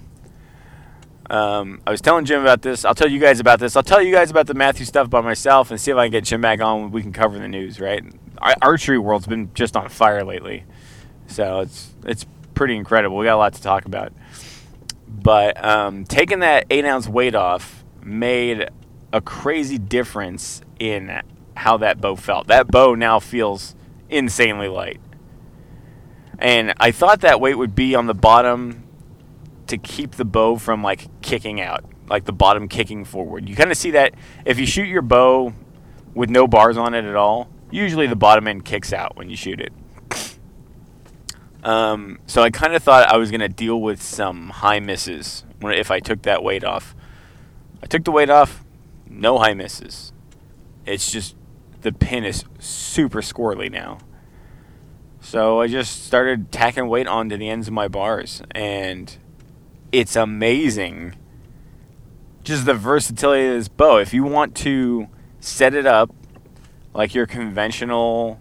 um, 1.31 1.81
I 1.87 1.91
was 1.91 2.01
telling 2.01 2.25
Jim 2.25 2.41
about 2.41 2.63
this. 2.63 2.85
I'll 2.85 2.95
tell 2.95 3.11
you 3.11 3.19
guys 3.19 3.41
about 3.41 3.59
this. 3.59 3.77
I'll 3.77 3.83
tell 3.83 4.03
you 4.03 4.13
guys 4.13 4.31
about 4.31 4.47
the 4.47 4.55
Matthew 4.55 4.85
stuff 4.85 5.09
by 5.09 5.21
myself 5.21 5.71
and 5.71 5.81
see 5.81 5.91
if 5.91 5.97
I 5.97 6.07
can 6.07 6.13
get 6.13 6.25
Jim 6.25 6.41
back 6.41 6.61
on. 6.61 6.91
We 6.91 7.03
can 7.03 7.13
cover 7.13 7.39
the 7.39 7.49
news, 7.49 7.81
right? 7.81 8.05
Archery 8.61 8.99
world's 8.99 9.27
been 9.27 9.51
just 9.55 9.77
on 9.77 9.89
fire 9.89 10.25
lately, 10.25 10.65
so 11.27 11.61
it's 11.61 11.95
it's 12.05 12.27
pretty 12.55 12.77
incredible. 12.77 13.17
We 13.17 13.25
got 13.25 13.37
a 13.37 13.39
lot 13.39 13.55
to 13.55 13.63
talk 13.63 13.85
about. 13.85 14.13
But 15.09 15.63
um, 15.65 16.05
taking 16.05 16.41
that 16.41 16.67
eight 16.71 16.85
ounce 16.85 17.09
weight 17.09 17.35
off 17.35 17.85
made 18.03 18.69
a 19.13 19.21
crazy 19.21 19.79
difference 19.79 20.63
in 20.79 21.23
how 21.57 21.77
that 21.79 22.01
bow 22.01 22.17
felt. 22.17 22.49
That 22.49 22.69
bow 22.69 22.95
now 22.95 23.21
feels 23.21 23.75
insanely 24.09 24.69
light. 24.69 25.01
And 26.43 26.75
I 26.79 26.91
thought 26.91 27.21
that 27.21 27.41
weight 27.41 27.57
would 27.57 27.77
be 27.77 27.95
on 27.95 28.07
the 28.07 28.15
bottom 28.15 28.83
to 29.69 29.79
keep 29.79 30.17
the 30.17 30.25
bow 30.25 30.57
from 30.57 30.83
like 30.83 31.07
kicking 31.23 31.61
out, 31.61 31.85
like 32.09 32.25
the 32.25 32.33
bottom 32.33 32.67
kicking 32.67 33.05
forward. 33.05 33.49
You 33.49 33.55
kind 33.55 33.71
of 33.71 33.77
see 33.77 33.93
that 33.93 34.15
if 34.45 34.59
you 34.59 34.67
shoot 34.67 34.89
your 34.89 35.03
bow 35.03 35.55
with 36.15 36.31
no 36.31 36.49
bars 36.49 36.77
on 36.77 36.95
it 36.95 37.05
at 37.05 37.15
all, 37.15 37.49
usually 37.71 38.09
the 38.09 38.17
bottom 38.17 38.49
end 38.49 38.65
kicks 38.65 38.93
out 38.93 39.17
when 39.17 39.31
you 39.31 39.37
shoot 39.37 39.61
it. 39.61 39.73
Um, 41.63 42.19
so 42.27 42.43
I 42.43 42.51
kind 42.51 42.75
of 42.75 42.83
thought 42.83 43.09
I 43.09 43.19
was 43.19 43.31
going 43.31 43.41
to 43.41 43.49
deal 43.49 43.81
with 43.81 44.03
some 44.03 44.51
high 44.51 44.81
misses 44.81 45.45
if 45.63 45.93
I 45.93 46.01
took 46.01 46.23
that 46.23 46.43
weight 46.43 46.65
off. 46.65 46.97
I 47.85 47.87
took 47.87 48.03
the 48.03 48.11
weight 48.11 48.31
off, 48.31 48.65
no 49.09 49.39
high 49.39 49.55
misses. 49.55 50.13
It's 50.87 51.13
just 51.13 51.37
the 51.83 51.93
pin 51.93 52.25
is 52.25 52.45
super 52.59 53.21
squirrely 53.21 53.71
now. 53.71 53.99
So 55.23 55.61
I 55.61 55.69
just 55.69 56.05
started 56.05 56.51
tacking 56.51 56.89
weight 56.89 57.07
onto 57.07 57.37
the 57.37 57.49
ends 57.49 57.69
of 57.69 57.73
my 57.73 57.87
bars, 57.87 58.43
and 58.51 59.17
it's 59.93 60.17
amazing. 60.17 61.15
Just 62.43 62.67
the 62.67 62.75
versatility 62.75 63.47
of 63.47 63.55
this 63.55 63.69
bow. 63.69 63.99
If 63.99 64.13
you 64.13 64.25
want 64.25 64.57
to 64.57 65.07
set 65.39 65.75
it 65.75 65.87
up 65.87 66.13
like 66.93 67.15
your 67.15 67.27
conventional 67.27 68.41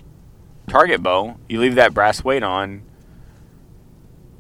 target 0.68 1.04
bow, 1.04 1.38
you 1.48 1.60
leave 1.60 1.76
that 1.76 1.94
brass 1.94 2.24
weight 2.24 2.42
on, 2.42 2.82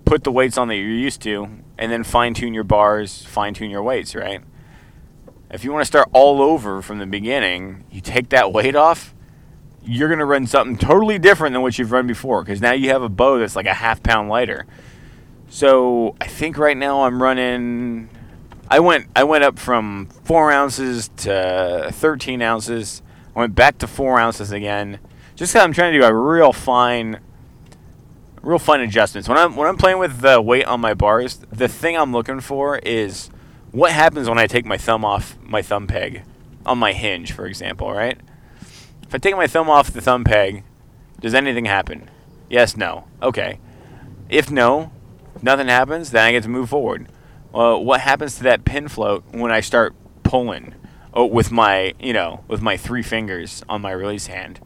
put 0.03 0.23
the 0.23 0.31
weights 0.31 0.57
on 0.57 0.67
that 0.69 0.77
you're 0.77 0.89
used 0.89 1.21
to, 1.21 1.47
and 1.77 1.91
then 1.91 2.03
fine 2.03 2.33
tune 2.33 2.55
your 2.55 2.63
bars, 2.63 3.23
fine 3.23 3.53
tune 3.53 3.69
your 3.69 3.83
weights, 3.83 4.15
right? 4.15 4.41
If 5.51 5.63
you 5.63 5.71
want 5.71 5.81
to 5.81 5.85
start 5.85 6.09
all 6.11 6.41
over 6.41 6.81
from 6.81 6.97
the 6.97 7.05
beginning, 7.05 7.83
you 7.91 8.01
take 8.01 8.29
that 8.29 8.51
weight 8.53 8.75
off, 8.75 9.13
you're 9.83 10.09
going 10.09 10.19
to 10.19 10.25
run 10.25 10.45
something 10.47 10.77
totally 10.77 11.17
different 11.17 11.53
than 11.53 11.61
what 11.61 11.77
you've 11.77 11.91
run 11.91 12.07
before 12.07 12.43
because 12.43 12.61
now 12.61 12.71
you 12.71 12.89
have 12.89 13.01
a 13.01 13.09
bow 13.09 13.39
that's 13.39 13.55
like 13.55 13.65
a 13.65 13.73
half 13.73 14.03
pound 14.03 14.29
lighter. 14.29 14.65
So 15.49 16.15
I 16.21 16.27
think 16.27 16.57
right 16.57 16.77
now 16.77 17.03
I'm 17.03 17.21
running. 17.21 18.09
I 18.69 18.79
went 18.79 19.07
I 19.15 19.23
went 19.23 19.43
up 19.43 19.59
from 19.59 20.07
four 20.23 20.51
ounces 20.51 21.09
to 21.17 21.89
13 21.91 22.41
ounces. 22.41 23.01
I 23.35 23.39
went 23.39 23.55
back 23.55 23.77
to 23.79 23.87
four 23.87 24.19
ounces 24.19 24.51
again, 24.51 24.99
just 25.35 25.53
because 25.53 25.63
I'm 25.63 25.73
trying 25.73 25.93
to 25.93 25.99
do 25.99 26.05
a 26.05 26.13
real 26.13 26.53
fine, 26.53 27.19
real 28.41 28.59
fine 28.59 28.81
adjustments. 28.81 29.27
When 29.27 29.37
I'm 29.37 29.55
when 29.55 29.67
I'm 29.67 29.77
playing 29.77 29.99
with 29.99 30.21
the 30.21 30.41
weight 30.41 30.65
on 30.65 30.79
my 30.79 30.93
bars, 30.93 31.39
the 31.51 31.67
thing 31.67 31.97
I'm 31.97 32.13
looking 32.13 32.39
for 32.39 32.77
is 32.77 33.29
what 33.71 33.91
happens 33.91 34.29
when 34.29 34.37
I 34.37 34.47
take 34.47 34.65
my 34.65 34.77
thumb 34.77 35.03
off 35.03 35.37
my 35.41 35.61
thumb 35.61 35.87
peg 35.87 36.23
on 36.65 36.77
my 36.77 36.93
hinge, 36.93 37.31
for 37.31 37.45
example, 37.45 37.91
right? 37.91 38.19
If 39.11 39.15
I 39.15 39.17
take 39.17 39.35
my 39.35 39.45
thumb 39.45 39.69
off 39.69 39.91
the 39.91 39.99
thumb 39.99 40.23
peg, 40.23 40.63
does 41.19 41.33
anything 41.33 41.65
happen? 41.65 42.09
Yes, 42.49 42.77
no. 42.77 43.07
Okay. 43.21 43.59
If 44.29 44.49
no, 44.49 44.93
nothing 45.41 45.67
happens, 45.67 46.11
then 46.11 46.23
I 46.23 46.31
get 46.31 46.43
to 46.43 46.49
move 46.49 46.69
forward. 46.69 47.09
Well, 47.51 47.83
what 47.83 47.99
happens 47.99 48.37
to 48.37 48.43
that 48.43 48.63
pin 48.63 48.87
float 48.87 49.25
when 49.31 49.51
I 49.51 49.59
start 49.59 49.93
pulling 50.23 50.75
oh, 51.13 51.25
with 51.25 51.51
my, 51.51 51.93
you 51.99 52.13
know, 52.13 52.45
with 52.47 52.61
my 52.61 52.77
three 52.77 53.03
fingers 53.03 53.65
on 53.67 53.81
my 53.81 53.91
release 53.91 54.27
hand? 54.27 54.61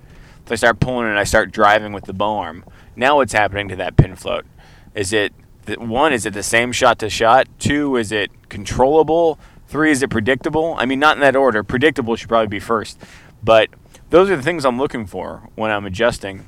If 0.46 0.52
I 0.52 0.56
start 0.56 0.80
pulling 0.80 1.08
and 1.08 1.18
I 1.18 1.24
start 1.24 1.50
driving 1.52 1.92
with 1.92 2.04
the 2.04 2.14
bow 2.14 2.38
arm, 2.38 2.66
now 2.96 3.16
what's 3.16 3.34
happening 3.34 3.68
to 3.70 3.76
that 3.78 3.98
pin 3.98 4.16
float? 4.16 4.46
Is 4.94 5.12
it 5.12 5.34
one? 5.80 6.14
Is 6.14 6.28
it 6.28 6.36
the 6.36 6.44
same 6.44 6.72
shot 6.72 7.00
to 7.00 7.10
shot? 7.10 7.48
Two? 7.58 7.96
Is 7.96 8.12
it 8.12 8.30
controllable? 8.50 9.40
Three? 9.68 9.90
Is 9.90 10.04
it 10.04 10.12
predictable? 10.12 10.76
I 10.78 10.86
mean, 10.86 11.00
not 11.00 11.18
in 11.18 11.22
that 11.22 11.36
order. 11.36 11.64
Predictable 11.64 12.16
should 12.16 12.30
probably 12.30 12.46
be 12.46 12.60
first, 12.60 13.00
but 13.44 13.70
those 14.10 14.30
are 14.30 14.36
the 14.36 14.44
things 14.44 14.66
I'm 14.66 14.78
looking 14.78 15.06
for 15.06 15.50
when 15.56 15.72
I'm 15.72 15.86
adjusting. 15.86 16.46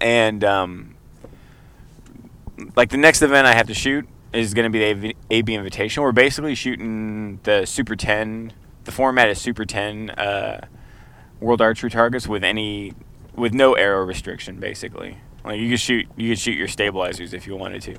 And 0.00 0.44
um, 0.44 0.96
like 2.76 2.90
the 2.90 2.96
next 2.96 3.22
event 3.22 3.46
I 3.46 3.54
have 3.54 3.66
to 3.68 3.74
shoot 3.74 4.08
is 4.32 4.54
going 4.54 4.70
to 4.70 4.70
be 4.70 4.92
the 4.92 5.16
AB 5.30 5.52
Invitational. 5.52 6.02
We're 6.02 6.12
basically 6.12 6.54
shooting 6.54 7.40
the 7.42 7.64
Super 7.64 7.96
10. 7.96 8.52
The 8.84 8.92
format 8.92 9.28
is 9.28 9.40
Super 9.40 9.64
10 9.64 10.10
uh, 10.10 10.66
World 11.40 11.60
Archery 11.60 11.90
targets 11.90 12.26
with 12.26 12.44
any 12.44 12.94
with 13.34 13.54
no 13.54 13.74
arrow 13.74 14.04
restriction, 14.04 14.58
basically. 14.58 15.18
Like 15.44 15.60
you 15.60 15.70
could 15.70 15.80
shoot 15.80 16.06
you 16.16 16.30
could 16.30 16.38
shoot 16.38 16.56
your 16.56 16.68
stabilizers 16.68 17.32
if 17.32 17.46
you 17.46 17.56
wanted 17.56 17.82
to. 17.82 17.96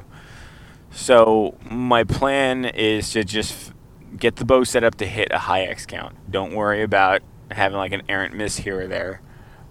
So 0.91 1.57
my 1.69 2.03
plan 2.03 2.65
is 2.65 3.11
to 3.11 3.23
just 3.23 3.73
get 4.17 4.37
the 4.37 4.45
bow 4.45 4.63
set 4.63 4.83
up 4.83 4.95
to 4.95 5.05
hit 5.05 5.29
a 5.31 5.37
high 5.37 5.61
X 5.61 5.85
count. 5.85 6.15
Don't 6.29 6.53
worry 6.53 6.83
about 6.83 7.21
having 7.51 7.77
like 7.77 7.91
an 7.91 8.03
errant 8.09 8.35
miss 8.35 8.57
here 8.57 8.81
or 8.81 8.87
there, 8.87 9.21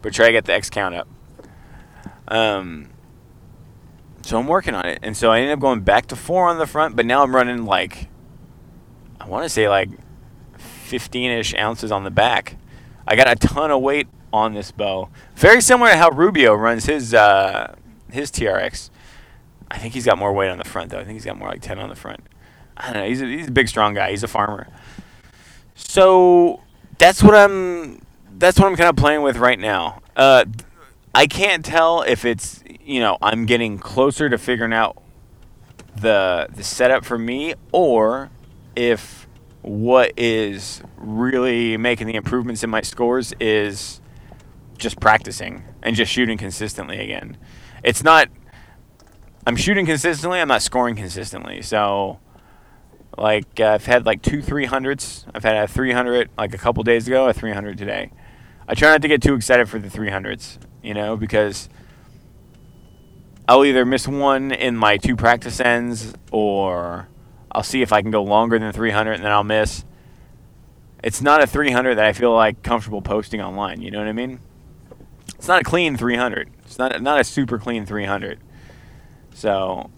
but 0.02 0.12
try 0.12 0.26
to 0.26 0.32
get 0.32 0.44
the 0.44 0.52
X 0.52 0.70
count 0.70 0.94
up. 0.94 1.08
Um, 2.28 2.90
so 4.22 4.38
I'm 4.38 4.46
working 4.46 4.74
on 4.74 4.86
it, 4.86 4.98
and 5.02 5.16
so 5.16 5.30
I 5.30 5.38
ended 5.40 5.54
up 5.54 5.60
going 5.60 5.80
back 5.80 6.06
to 6.06 6.16
four 6.16 6.48
on 6.48 6.58
the 6.58 6.66
front, 6.66 6.96
but 6.96 7.06
now 7.06 7.22
I'm 7.22 7.34
running 7.34 7.64
like 7.64 8.08
I 9.20 9.26
want 9.26 9.44
to 9.44 9.48
say 9.48 9.68
like 9.68 9.90
15ish 10.88 11.58
ounces 11.58 11.90
on 11.92 12.04
the 12.04 12.10
back. 12.10 12.56
I 13.06 13.16
got 13.16 13.30
a 13.30 13.36
ton 13.36 13.70
of 13.70 13.80
weight 13.80 14.06
on 14.32 14.54
this 14.54 14.70
bow, 14.70 15.08
very 15.34 15.60
similar 15.60 15.90
to 15.90 15.96
how 15.96 16.10
Rubio 16.10 16.54
runs 16.54 16.84
his 16.84 17.14
uh, 17.14 17.74
his 18.10 18.30
TRX. 18.30 18.90
I 19.70 19.78
think 19.78 19.94
he's 19.94 20.04
got 20.04 20.18
more 20.18 20.32
weight 20.32 20.48
on 20.48 20.58
the 20.58 20.64
front 20.64 20.90
though. 20.90 20.98
I 20.98 21.04
think 21.04 21.14
he's 21.14 21.24
got 21.24 21.38
more 21.38 21.48
like 21.48 21.60
10 21.60 21.78
on 21.78 21.88
the 21.88 21.94
front. 21.94 22.20
I 22.76 22.92
don't 22.92 23.02
know. 23.02 23.08
He's 23.08 23.20
a, 23.20 23.26
he's 23.26 23.48
a 23.48 23.52
big, 23.52 23.68
strong 23.68 23.94
guy. 23.94 24.10
He's 24.10 24.22
a 24.22 24.28
farmer. 24.28 24.68
So 25.74 26.60
that's 26.98 27.22
what 27.22 27.34
I'm. 27.34 28.00
That's 28.38 28.58
what 28.58 28.66
I'm 28.66 28.76
kind 28.76 28.88
of 28.88 28.96
playing 28.96 29.22
with 29.22 29.36
right 29.36 29.58
now. 29.58 30.00
Uh, 30.16 30.44
I 31.14 31.26
can't 31.26 31.64
tell 31.64 32.02
if 32.02 32.24
it's 32.24 32.62
you 32.84 33.00
know 33.00 33.18
I'm 33.22 33.46
getting 33.46 33.78
closer 33.78 34.28
to 34.28 34.38
figuring 34.38 34.72
out 34.72 35.02
the 35.96 36.48
the 36.54 36.62
setup 36.62 37.04
for 37.04 37.18
me, 37.18 37.54
or 37.72 38.30
if 38.76 39.26
what 39.62 40.12
is 40.16 40.82
really 40.96 41.76
making 41.76 42.06
the 42.06 42.14
improvements 42.14 42.62
in 42.62 42.70
my 42.70 42.80
scores 42.80 43.32
is 43.40 44.00
just 44.76 45.00
practicing 45.00 45.64
and 45.82 45.96
just 45.96 46.12
shooting 46.12 46.38
consistently 46.38 46.98
again. 47.00 47.36
It's 47.82 48.02
not. 48.02 48.28
I'm 49.46 49.56
shooting 49.56 49.86
consistently. 49.86 50.40
I'm 50.40 50.48
not 50.48 50.62
scoring 50.62 50.94
consistently. 50.94 51.62
So 51.62 52.18
like 53.18 53.60
uh, 53.60 53.74
I've 53.74 53.86
had 53.86 54.06
like 54.06 54.22
two 54.22 54.38
300s. 54.38 55.24
I've 55.34 55.44
had 55.44 55.56
a 55.56 55.68
300 55.68 56.30
like 56.36 56.54
a 56.54 56.58
couple 56.58 56.82
days 56.82 57.06
ago, 57.06 57.28
a 57.28 57.32
300 57.32 57.76
today. 57.78 58.10
I 58.66 58.74
try 58.74 58.90
not 58.90 59.02
to 59.02 59.08
get 59.08 59.22
too 59.22 59.34
excited 59.34 59.68
for 59.68 59.78
the 59.78 59.88
300s, 59.88 60.58
you 60.82 60.94
know, 60.94 61.16
because 61.16 61.68
I'll 63.48 63.64
either 63.64 63.84
miss 63.84 64.06
one 64.06 64.52
in 64.52 64.76
my 64.76 64.98
two 64.98 65.16
practice 65.16 65.58
ends 65.58 66.12
or 66.30 67.08
I'll 67.50 67.62
see 67.62 67.80
if 67.80 67.92
I 67.92 68.02
can 68.02 68.10
go 68.10 68.22
longer 68.22 68.58
than 68.58 68.72
300 68.72 69.12
and 69.12 69.24
then 69.24 69.32
I'll 69.32 69.44
miss. 69.44 69.84
It's 71.02 71.22
not 71.22 71.42
a 71.42 71.46
300 71.46 71.94
that 71.94 72.04
I 72.04 72.12
feel 72.12 72.34
like 72.34 72.62
comfortable 72.62 73.00
posting 73.00 73.40
online, 73.40 73.80
you 73.80 73.90
know 73.90 73.98
what 73.98 74.08
I 74.08 74.12
mean? 74.12 74.40
It's 75.36 75.48
not 75.48 75.60
a 75.60 75.64
clean 75.64 75.96
300. 75.96 76.50
It's 76.64 76.78
not 76.78 77.00
not 77.00 77.20
a 77.20 77.24
super 77.24 77.58
clean 77.58 77.86
300. 77.86 78.40
So 79.32 79.90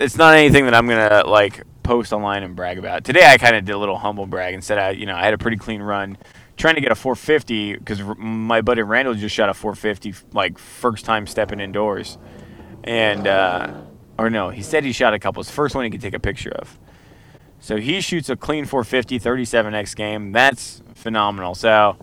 it's 0.00 0.16
not 0.16 0.34
anything 0.34 0.64
that 0.64 0.74
I'm 0.74 0.86
going 0.88 1.08
to 1.08 1.28
like 1.28 1.62
post 1.82 2.12
online 2.12 2.42
and 2.42 2.56
brag 2.56 2.78
about. 2.78 3.04
Today 3.04 3.26
I 3.26 3.38
kind 3.38 3.56
of 3.56 3.64
did 3.64 3.72
a 3.72 3.78
little 3.78 3.98
humble 3.98 4.26
brag 4.26 4.54
and 4.54 4.62
said 4.62 4.78
I, 4.78 4.90
you 4.90 5.06
know, 5.06 5.16
I 5.16 5.24
had 5.24 5.34
a 5.34 5.38
pretty 5.38 5.56
clean 5.56 5.82
run, 5.82 6.16
trying 6.56 6.74
to 6.76 6.80
get 6.80 6.92
a 6.92 6.94
450 6.94 7.76
because 7.76 8.00
my 8.16 8.60
buddy 8.60 8.82
Randall 8.82 9.14
just 9.14 9.34
shot 9.34 9.48
a 9.48 9.54
450 9.54 10.14
like 10.32 10.58
first 10.58 11.04
time 11.04 11.26
stepping 11.26 11.60
indoors, 11.60 12.18
and 12.84 13.26
uh, 13.26 13.74
or 14.18 14.30
no, 14.30 14.50
he 14.50 14.62
said 14.62 14.84
he 14.84 14.92
shot 14.92 15.14
a 15.14 15.18
couple. 15.18 15.40
It's 15.40 15.50
the 15.50 15.56
first 15.56 15.74
one 15.74 15.84
he 15.84 15.90
could 15.90 16.00
take 16.00 16.14
a 16.14 16.20
picture 16.20 16.52
of. 16.52 16.78
So 17.60 17.76
he 17.76 18.00
shoots 18.00 18.28
a 18.28 18.36
clean 18.36 18.64
450 18.64 19.20
37x 19.20 19.94
game. 19.94 20.32
That's 20.32 20.82
phenomenal. 20.94 21.54
So 21.54 21.96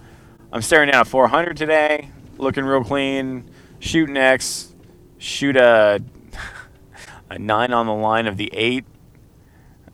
I'm 0.53 0.62
staring 0.62 0.89
down 0.89 1.01
a 1.01 1.05
400 1.05 1.57
today, 1.57 2.12
looking 2.38 2.63
real 2.63 2.83
clean, 2.83 3.50
shooting 3.79 4.17
X, 4.17 4.74
shoot 5.17 5.57
a 5.57 6.01
a 7.29 7.38
nine 7.38 7.74
on 7.74 7.86
the 7.86 7.93
line 7.93 8.25
of 8.25 8.38
the 8.38 8.50
eight 8.53 8.86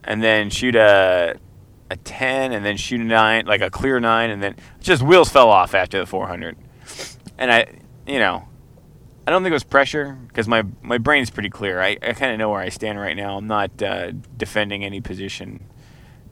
and 0.05 0.23
then 0.23 0.49
shoot 0.49 0.75
a 0.75 1.37
a 1.91 1.97
10 1.97 2.51
and 2.51 2.65
then 2.65 2.77
shoot 2.77 2.99
a 2.99 3.03
9 3.03 3.45
like 3.45 3.61
a 3.61 3.69
clear 3.69 3.99
9 3.99 4.29
and 4.29 4.41
then 4.41 4.55
just 4.79 5.03
wheels 5.03 5.29
fell 5.29 5.49
off 5.49 5.75
after 5.75 5.99
the 5.99 6.05
400 6.05 6.57
and 7.37 7.51
i 7.51 7.67
you 8.07 8.17
know 8.17 8.47
i 9.27 9.31
don't 9.31 9.43
think 9.43 9.51
it 9.51 9.53
was 9.53 9.63
pressure 9.63 10.17
because 10.27 10.47
my 10.47 10.63
my 10.81 10.97
brain's 10.97 11.29
pretty 11.29 11.49
clear. 11.49 11.81
I, 11.81 11.97
I 12.01 12.13
kind 12.13 12.31
of 12.31 12.37
know 12.37 12.49
where 12.49 12.61
i 12.61 12.69
stand 12.69 12.99
right 12.99 13.15
now. 13.15 13.37
I'm 13.37 13.47
not 13.47 13.81
uh, 13.81 14.11
defending 14.37 14.83
any 14.83 15.01
position 15.01 15.63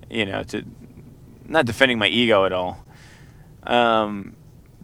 you 0.09 0.25
know 0.25 0.43
to 0.43 0.63
not 1.45 1.65
defending 1.65 1.97
my 1.97 2.07
ego 2.07 2.45
at 2.45 2.53
all. 2.53 2.85
Um, 3.63 4.35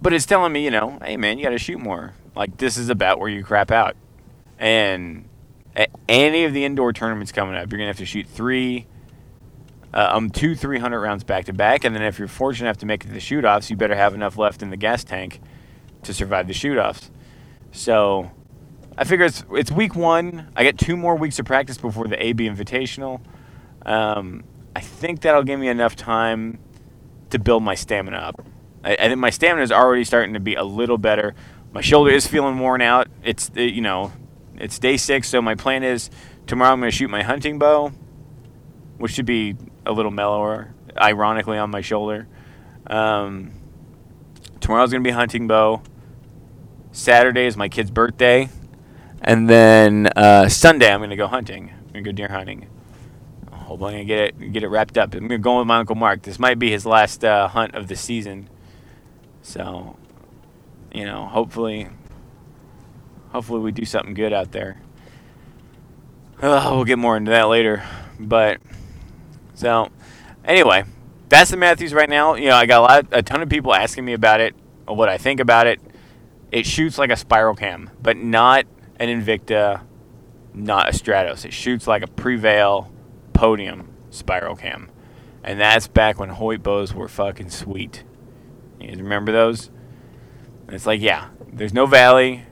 but 0.01 0.13
it's 0.13 0.25
telling 0.25 0.51
me 0.53 0.63
you 0.63 0.72
know 0.72 1.00
hey 1.03 1.17
man 1.17 1.38
you 1.38 1.43
got 1.43 1.51
to 1.51 1.60
shoot 1.60 1.79
more. 1.79 2.13
Like 2.36 2.58
this 2.58 2.77
is 2.77 2.89
about 2.89 3.19
where 3.19 3.29
you 3.29 3.43
crap 3.43 3.72
out. 3.72 3.96
And 4.58 5.29
at 5.76 5.90
any 6.08 6.46
of 6.46 6.54
the 6.54 6.66
indoor 6.66 6.94
tournaments 6.94 7.32
coming 7.32 7.56
up, 7.56 7.72
you're 7.72 7.78
gonna 7.78 7.88
have 7.88 7.98
to 7.98 8.06
shoot 8.06 8.28
three, 8.28 8.88
uh, 9.94 10.10
um, 10.12 10.30
two 10.30 10.56
300 10.56 11.00
rounds 11.00 11.24
back 11.24 11.46
to 11.46 11.54
back, 11.54 11.84
and 11.84 11.96
then 11.96 12.04
if 12.04 12.20
you're 12.20 12.28
fortunate 12.28 12.68
enough 12.68 12.78
to 12.78 12.86
make 12.86 13.04
it 13.04 13.08
to 13.08 13.14
the 13.14 13.20
shoot 13.20 13.46
offs, 13.46 13.70
you 13.70 13.76
better 13.76 13.96
have 13.96 14.14
enough 14.14 14.38
left 14.38 14.62
in 14.62 14.70
the 14.70 14.78
gas 14.78 15.04
tank 15.04 15.40
to 16.04 16.14
survive 16.14 16.48
the 16.48 16.54
shoot 16.54 16.78
offs. 16.78 17.12
So 17.72 18.32
I 18.98 19.04
figure 19.04 19.26
it's 19.26 19.44
it's 19.52 19.72
week 19.72 19.96
one. 19.96 20.52
I 20.56 20.64
get 20.64 20.78
two 20.78 20.98
more 20.98 21.16
weeks 21.16 21.40
of 21.40 21.46
practice 21.46 21.78
before 21.78 22.08
the 22.08 22.24
AB 22.24 22.48
Invitational. 22.50 23.22
Um, 23.86 24.44
I 24.76 24.82
think 24.82 25.22
that'll 25.22 25.44
give 25.44 25.60
me 25.60 25.68
enough 25.68 25.96
time 25.96 26.60
to 27.30 27.40
build 27.40 27.64
my 27.64 27.76
stamina 27.76 28.18
up. 28.18 28.46
I, 28.84 28.94
I 28.94 29.08
think 29.08 29.20
my 29.20 29.30
stamina 29.30 29.64
is 29.64 29.72
already 29.72 30.04
starting 30.04 30.34
to 30.34 30.40
be 30.40 30.56
a 30.56 30.64
little 30.64 30.98
better. 30.98 31.36
My 31.72 31.82
shoulder 31.82 32.12
is 32.12 32.26
feeling 32.26 32.60
worn 32.60 32.82
out. 32.82 33.08
It's 33.24 33.52
it, 33.56 33.74
you 33.74 33.82
know 33.82 34.12
it's 34.60 34.78
day 34.78 34.98
six, 34.98 35.30
so 35.30 35.42
my 35.42 35.56
plan 35.56 35.84
is 35.84 36.10
tomorrow 36.46 36.74
I'm 36.74 36.80
going 36.80 36.92
to 36.92 36.96
shoot 36.96 37.10
my 37.10 37.24
hunting 37.24 37.58
bow, 37.58 37.92
which 38.98 39.13
should 39.13 39.25
be 39.25 39.56
a 39.86 39.92
little 39.92 40.12
mellower, 40.12 40.74
ironically, 40.98 41.58
on 41.58 41.70
my 41.72 41.82
shoulder. 41.82 42.28
Um, 42.88 43.54
tomorrow's 44.60 44.92
going 44.92 45.04
to 45.04 45.08
be 45.08 45.13
hunting 45.13 45.48
bow. 45.48 45.82
Saturday 46.92 47.46
is 47.46 47.56
my 47.56 47.70
kid's 47.70 47.92
birthday. 47.92 48.50
And 49.22 49.50
then 49.50 50.08
uh, 50.16 50.50
Sunday, 50.50 50.92
I'm 50.92 51.00
going 51.00 51.10
to 51.10 51.16
go 51.16 51.28
hunting. 51.28 51.70
I'm 51.70 51.92
going 51.92 52.04
to 52.04 52.12
go 52.12 52.12
deer 52.12 52.30
hunting. 52.30 52.68
Hopefully, 53.51 53.96
I'm 53.96 54.08
going 54.08 54.08
to 54.08 54.13
get 54.13 54.20
it, 54.20 54.54
get 54.54 54.63
it 54.63 54.68
wrapped 54.68 54.98
up. 54.98 55.13
I'm 55.13 55.28
going 55.28 55.30
to 55.30 55.38
go 55.38 55.60
with 55.60 55.68
my 55.68 55.78
Uncle 55.78 55.96
Mark. 55.96 56.24
This 56.24 56.39
might 56.39 56.58
be 56.58 56.72
his 56.72 56.86
last 56.86 57.24
uh, 57.24 57.48
hunt 57.48 57.75
of 57.75 57.88
the 57.88 57.96
season. 57.96 58.50
So, 59.42 59.98
you 60.94 61.06
know, 61.06 61.25
hopefully 61.25 61.89
Hopefully, 63.32 63.60
we 63.60 63.72
do 63.72 63.86
something 63.86 64.14
good 64.14 64.34
out 64.34 64.52
there. 64.52 64.82
Uh, 66.42 66.72
we'll 66.72 66.86
get 66.86 66.98
more 66.98 67.18
into 67.18 67.32
that 67.32 67.50
later. 67.50 67.84
But 68.20 68.60
so 69.54 69.90
anyway, 70.44 70.84
that's 71.30 71.52
the 71.52 71.58
Mathews 71.58 71.94
right 71.94 72.10
now. 72.10 72.36
You 72.36 72.48
know, 72.48 72.56
I 72.56 72.66
got 72.66 72.80
a 72.80 72.82
lot, 72.82 73.08
a 73.12 73.22
ton 73.22 73.42
of 73.42 73.50
people 73.50 73.74
asking 73.74 74.06
me 74.06 74.14
about 74.14 74.42
it, 74.42 74.56
or 74.88 74.96
what 74.96 75.10
I 75.10 75.18
think 75.18 75.40
about 75.40 75.68
it. 75.68 75.80
It 76.52 76.66
shoots 76.66 76.98
like 76.98 77.12
a 77.12 77.16
spiral 77.16 77.56
cam, 77.56 77.92
but 78.02 78.18
not 78.18 78.66
an 79.00 79.10
Invicta, 79.10 79.82
not 80.54 80.90
a 80.90 80.92
Stratos. 80.92 81.46
It 81.46 81.54
shoots 81.54 81.86
like 81.86 82.02
a 82.02 82.08
Prevail 82.08 82.92
podium 83.34 83.94
spiral 84.10 84.56
cam, 84.56 84.90
and 85.44 85.60
that's 85.60 85.88
back 85.88 86.20
when 86.20 86.30
Hoyt 86.30 86.64
bows 86.64 86.94
were 86.94 87.08
fucking 87.08 87.52
sweet. 87.52 88.04
You 88.80 88.90
remember 88.96 89.32
those? 89.32 89.70
And 90.66 90.76
it's 90.76 90.86
like, 90.86 91.02
yeah, 91.02 91.30
there's 91.52 91.74
no 91.74 91.86
valley, 91.86 92.46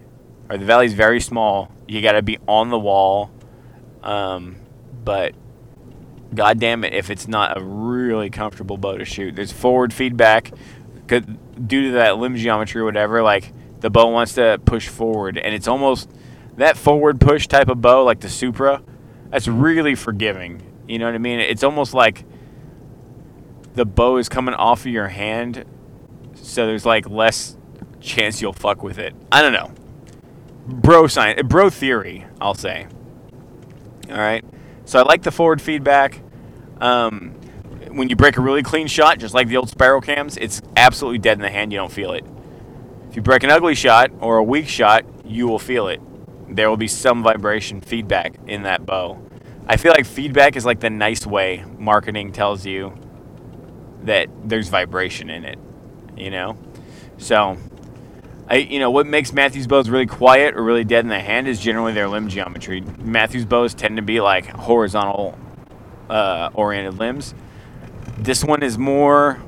or 0.49 0.57
the 0.57 0.65
valley's 0.65 0.93
very 0.93 1.19
small. 1.19 1.71
You 1.87 2.01
got 2.01 2.13
to 2.13 2.21
be 2.21 2.37
on 2.47 2.69
the 2.69 2.79
wall. 2.79 3.31
Um, 4.03 4.57
but 5.03 5.35
god 6.33 6.59
damn 6.59 6.83
it 6.83 6.93
if 6.93 7.09
it's 7.09 7.27
not 7.27 7.57
a 7.57 7.61
really 7.61 8.29
comfortable 8.29 8.77
bow 8.77 8.97
to 8.97 9.05
shoot. 9.05 9.35
There's 9.35 9.51
forward 9.51 9.93
feedback 9.93 10.51
due 11.07 11.83
to 11.83 11.91
that 11.91 12.17
limb 12.17 12.35
geometry 12.35 12.81
or 12.81 12.85
whatever. 12.85 13.21
Like 13.23 13.51
the 13.79 13.89
bow 13.89 14.07
wants 14.07 14.33
to 14.33 14.59
push 14.65 14.87
forward, 14.87 15.37
and 15.37 15.53
it's 15.53 15.67
almost 15.67 16.09
that 16.57 16.77
forward 16.77 17.19
push 17.19 17.47
type 17.47 17.69
of 17.69 17.81
bow, 17.81 18.03
like 18.03 18.19
the 18.19 18.29
Supra. 18.29 18.81
That's 19.29 19.47
really 19.47 19.95
forgiving. 19.95 20.61
You 20.87 20.99
know 20.99 21.05
what 21.05 21.15
I 21.15 21.19
mean? 21.19 21.39
It's 21.39 21.63
almost 21.63 21.93
like 21.93 22.25
the 23.75 23.85
bow 23.85 24.17
is 24.17 24.29
coming 24.29 24.55
off 24.55 24.81
of 24.81 24.91
your 24.91 25.09
hand, 25.09 25.65
so 26.33 26.65
there's 26.65 26.85
like 26.85 27.09
less 27.09 27.57
chance 27.99 28.41
you'll 28.41 28.53
fuck 28.53 28.83
with 28.83 28.97
it. 28.97 29.15
I 29.31 29.41
don't 29.41 29.53
know. 29.53 29.71
Bro 30.67 31.07
science, 31.07 31.41
bro 31.43 31.69
theory, 31.69 32.25
I'll 32.41 32.53
say. 32.53 32.87
All 34.09 34.17
right. 34.17 34.43
So 34.85 34.99
I 34.99 35.03
like 35.03 35.23
the 35.23 35.31
forward 35.31 35.61
feedback. 35.61 36.21
Um, 36.81 37.31
when 37.89 38.09
you 38.09 38.15
break 38.15 38.37
a 38.37 38.41
really 38.41 38.63
clean 38.63 38.87
shot, 38.87 39.17
just 39.17 39.33
like 39.33 39.47
the 39.47 39.57
old 39.57 39.69
spiral 39.69 40.01
cams, 40.01 40.37
it's 40.37 40.61
absolutely 40.75 41.19
dead 41.19 41.37
in 41.37 41.41
the 41.41 41.49
hand. 41.49 41.71
You 41.71 41.79
don't 41.79 41.91
feel 41.91 42.11
it. 42.11 42.25
If 43.09 43.15
you 43.15 43.21
break 43.21 43.43
an 43.43 43.49
ugly 43.49 43.75
shot 43.75 44.11
or 44.19 44.37
a 44.37 44.43
weak 44.43 44.67
shot, 44.67 45.05
you 45.25 45.47
will 45.47 45.59
feel 45.59 45.87
it. 45.87 46.01
There 46.49 46.69
will 46.69 46.77
be 46.77 46.87
some 46.87 47.23
vibration 47.23 47.81
feedback 47.81 48.35
in 48.45 48.63
that 48.63 48.85
bow. 48.85 49.21
I 49.67 49.77
feel 49.77 49.91
like 49.91 50.05
feedback 50.05 50.55
is 50.55 50.65
like 50.65 50.79
the 50.79 50.89
nice 50.89 51.25
way 51.25 51.63
marketing 51.77 52.31
tells 52.31 52.65
you 52.65 52.93
that 54.03 54.27
there's 54.43 54.69
vibration 54.69 55.29
in 55.29 55.43
it, 55.45 55.59
you 56.15 56.29
know? 56.29 56.57
So 57.17 57.57
I, 58.49 58.57
you 58.57 58.79
know, 58.79 58.89
what 58.89 59.05
makes 59.05 59.33
Mathews 59.33 59.67
bows 59.67 59.89
really 59.89 60.05
quiet 60.05 60.55
or 60.55 60.63
really 60.63 60.85
dead 60.85 61.03
in 61.03 61.09
the 61.09 61.19
hand 61.19 61.47
is 61.47 61.59
generally 61.59 61.93
their 61.93 62.07
limb 62.07 62.29
geometry. 62.29 62.81
Mathews 62.99 63.45
bows 63.45 63.73
tend 63.73 63.97
to 63.97 64.01
be 64.01 64.21
like 64.21 64.45
horizontal 64.47 65.37
uh, 66.09 66.49
oriented 66.53 66.97
limbs. 66.97 67.35
This 68.17 68.43
one 68.43 68.63
is 68.63 68.77
more. 68.77 69.41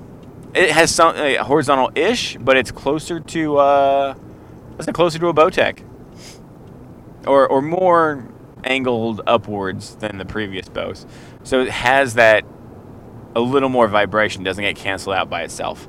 It 0.54 0.72
has 0.72 0.94
some 0.94 1.16
uh, 1.16 1.44
horizontal-ish, 1.44 2.38
but 2.38 2.58
it's 2.58 2.72
closer 2.72 3.20
to. 3.20 3.58
Uh, 3.58 4.16
it 4.80 4.94
closer 4.94 5.20
to 5.20 5.28
a 5.28 5.34
Bowtech? 5.34 5.84
Or 7.26 7.48
or 7.48 7.62
more 7.62 8.28
angled 8.64 9.22
upwards 9.26 9.96
than 9.96 10.18
the 10.18 10.26
previous 10.26 10.68
bows. 10.68 11.06
So 11.44 11.62
it 11.62 11.70
has 11.70 12.16
that 12.16 12.44
a 13.36 13.40
little 13.40 13.70
more 13.70 13.88
vibration. 13.88 14.44
Doesn't 14.44 14.64
get 14.64 14.76
canceled 14.76 15.16
out 15.16 15.30
by 15.30 15.44
itself. 15.44 15.88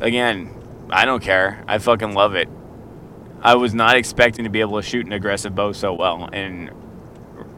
Again, 0.00 0.59
I 0.92 1.04
don't 1.04 1.22
care. 1.22 1.64
I 1.66 1.78
fucking 1.78 2.14
love 2.14 2.34
it. 2.34 2.48
I 3.42 3.54
was 3.54 3.74
not 3.74 3.96
expecting 3.96 4.44
to 4.44 4.50
be 4.50 4.60
able 4.60 4.80
to 4.80 4.86
shoot 4.86 5.06
an 5.06 5.12
aggressive 5.12 5.54
bow 5.54 5.72
so 5.72 5.94
well, 5.94 6.28
and 6.32 6.70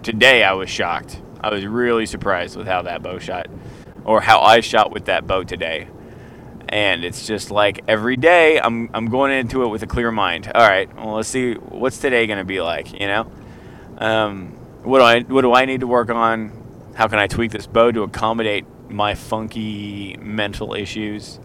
today 0.02 0.44
I 0.44 0.52
was 0.52 0.70
shocked. 0.70 1.20
I 1.40 1.52
was 1.52 1.66
really 1.66 2.06
surprised 2.06 2.56
with 2.56 2.66
how 2.66 2.82
that 2.82 3.02
bow 3.02 3.18
shot, 3.18 3.48
or 4.04 4.20
how 4.20 4.40
I 4.40 4.60
shot 4.60 4.92
with 4.92 5.06
that 5.06 5.26
bow 5.26 5.42
today. 5.42 5.88
And 6.68 7.04
it's 7.04 7.26
just 7.26 7.50
like 7.50 7.82
every 7.88 8.16
day 8.16 8.60
I'm 8.60 8.90
I'm 8.94 9.06
going 9.06 9.32
into 9.32 9.64
it 9.64 9.68
with 9.68 9.82
a 9.82 9.86
clear 9.86 10.12
mind. 10.12 10.50
All 10.54 10.66
right, 10.66 10.94
well 10.94 11.14
let's 11.14 11.28
see 11.28 11.54
what's 11.54 11.98
today 11.98 12.26
going 12.26 12.38
to 12.38 12.44
be 12.44 12.60
like. 12.60 12.92
You 12.98 13.08
know, 13.08 13.32
um, 13.98 14.52
what 14.84 14.98
do 14.98 15.04
I 15.04 15.20
what 15.22 15.42
do 15.42 15.52
I 15.52 15.64
need 15.64 15.80
to 15.80 15.86
work 15.86 16.10
on? 16.10 16.92
How 16.94 17.08
can 17.08 17.18
I 17.18 17.26
tweak 17.26 17.50
this 17.50 17.66
bow 17.66 17.90
to 17.90 18.02
accommodate 18.02 18.66
my 18.88 19.14
funky 19.14 20.16
mental 20.20 20.74
issues? 20.74 21.40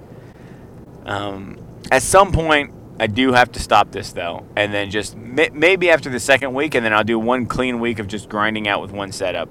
Um, 1.06 1.58
at 1.91 2.04
some 2.04 2.32
point, 2.32 2.71
I 3.00 3.08
do 3.08 3.34
have 3.34 3.52
to 3.54 3.60
stop 3.60 3.91
this 3.91 4.12
though, 4.12 4.45
and 4.56 4.73
then 4.73 4.89
just 4.89 5.15
maybe 5.15 5.89
after 5.89 6.10
the 6.10 6.19
second 6.19 6.54
week, 6.54 6.76
and 6.76 6.84
then 6.84 6.93
I'll 6.93 7.04
do 7.04 7.19
one 7.19 7.45
clean 7.45 7.80
week 7.80 8.00
of 8.00 8.08
just 8.08 8.28
grinding 8.30 8.67
out 8.67 8.82
with 8.82 8.91
one 8.91 9.12
setup. 9.12 9.50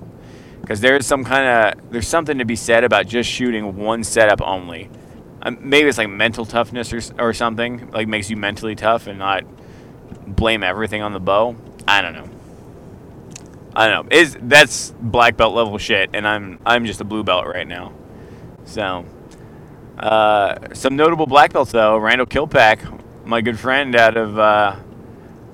Because 0.61 0.81
there's 0.81 1.07
some 1.07 1.25
kind 1.25 1.77
of 1.79 1.93
there's 1.93 2.09
something 2.09 2.39
to 2.39 2.45
be 2.45 2.57
said 2.57 2.83
about 2.83 3.07
just 3.07 3.31
shooting 3.31 3.77
one 3.77 4.03
setup 4.03 4.41
only. 4.43 4.91
Um, 5.43 5.59
maybe 5.61 5.89
it's 5.89 5.99
like 5.99 6.09
mental 6.09 6.45
toughness 6.45 6.93
or, 6.93 7.01
or 7.21 7.33
something, 7.33 7.89
like 7.93 8.09
makes 8.09 8.29
you 8.31 8.37
mentally 8.37 8.75
tough 8.75 9.07
and 9.07 9.19
not 9.19 9.45
blame 10.27 10.65
everything 10.65 11.03
on 11.03 11.13
the 11.13 11.21
bow. 11.21 11.55
I 11.87 12.03
don't 12.03 12.15
know. 12.15 12.29
I 13.77 13.87
don't 13.87 14.07
know. 14.11 14.17
Is 14.17 14.37
that's 14.41 14.93
black 15.01 15.37
belt 15.37 15.55
level 15.55 15.79
shit, 15.79 16.11
and 16.15 16.27
I'm 16.27 16.59
I'm 16.67 16.85
just 16.85 17.01
a 17.01 17.05
blue 17.05 17.23
belt 17.23 17.47
right 17.47 17.69
now. 17.69 17.93
So 18.65 19.05
uh, 19.99 20.75
some 20.75 20.97
notable 20.97 21.27
black 21.27 21.53
belts, 21.53 21.73
though. 21.73 21.97
Randall 21.97 22.27
Kilpack, 22.27 23.27
my 23.27 23.41
good 23.41 23.59
friend 23.59 23.97
out 23.97 24.17
of 24.17 24.39
uh, 24.39 24.77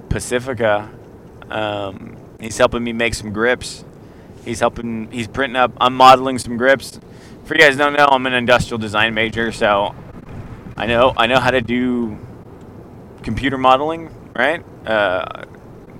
Pacifica, 0.09 0.90
um, 1.50 2.16
he's 2.40 2.59
helping 2.59 2.83
me 2.83 2.92
make 2.92 3.14
some 3.14 3.33
grips. 3.33 3.85
He's 4.44 4.61
helping. 4.61 5.11
He's 5.12 5.28
printing 5.28 5.57
up. 5.57 5.72
I'm 5.81 5.94
modeling 5.94 6.38
some 6.38 6.57
grips. 6.57 6.98
For 7.44 7.55
you 7.55 7.61
guys 7.61 7.76
don't 7.76 7.92
know, 7.92 8.07
I'm 8.07 8.26
an 8.26 8.35
industrial 8.35 8.78
design 8.78 9.14
major, 9.14 9.52
so 9.52 9.94
I 10.76 10.87
know 10.87 11.12
I 11.16 11.26
know 11.26 11.38
how 11.38 11.50
to 11.50 11.61
do 11.61 12.18
computer 13.22 13.59
modeling. 13.59 14.11
Right? 14.35 14.64
Uh, 14.87 15.44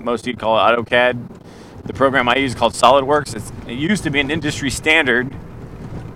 most 0.01 0.27
you 0.27 0.37
call 0.37 0.59
it 0.59 0.77
AutoCAD. 0.77 1.39
The 1.85 1.93
program 1.93 2.29
I 2.29 2.37
use 2.37 2.55
called 2.55 2.75
SolidWorks. 2.75 3.35
It's, 3.35 3.53
it 3.67 3.79
used 3.79 4.05
to 4.05 4.11
be 4.11 4.21
an 4.21 4.31
industry 4.31 4.71
standard 4.71 5.35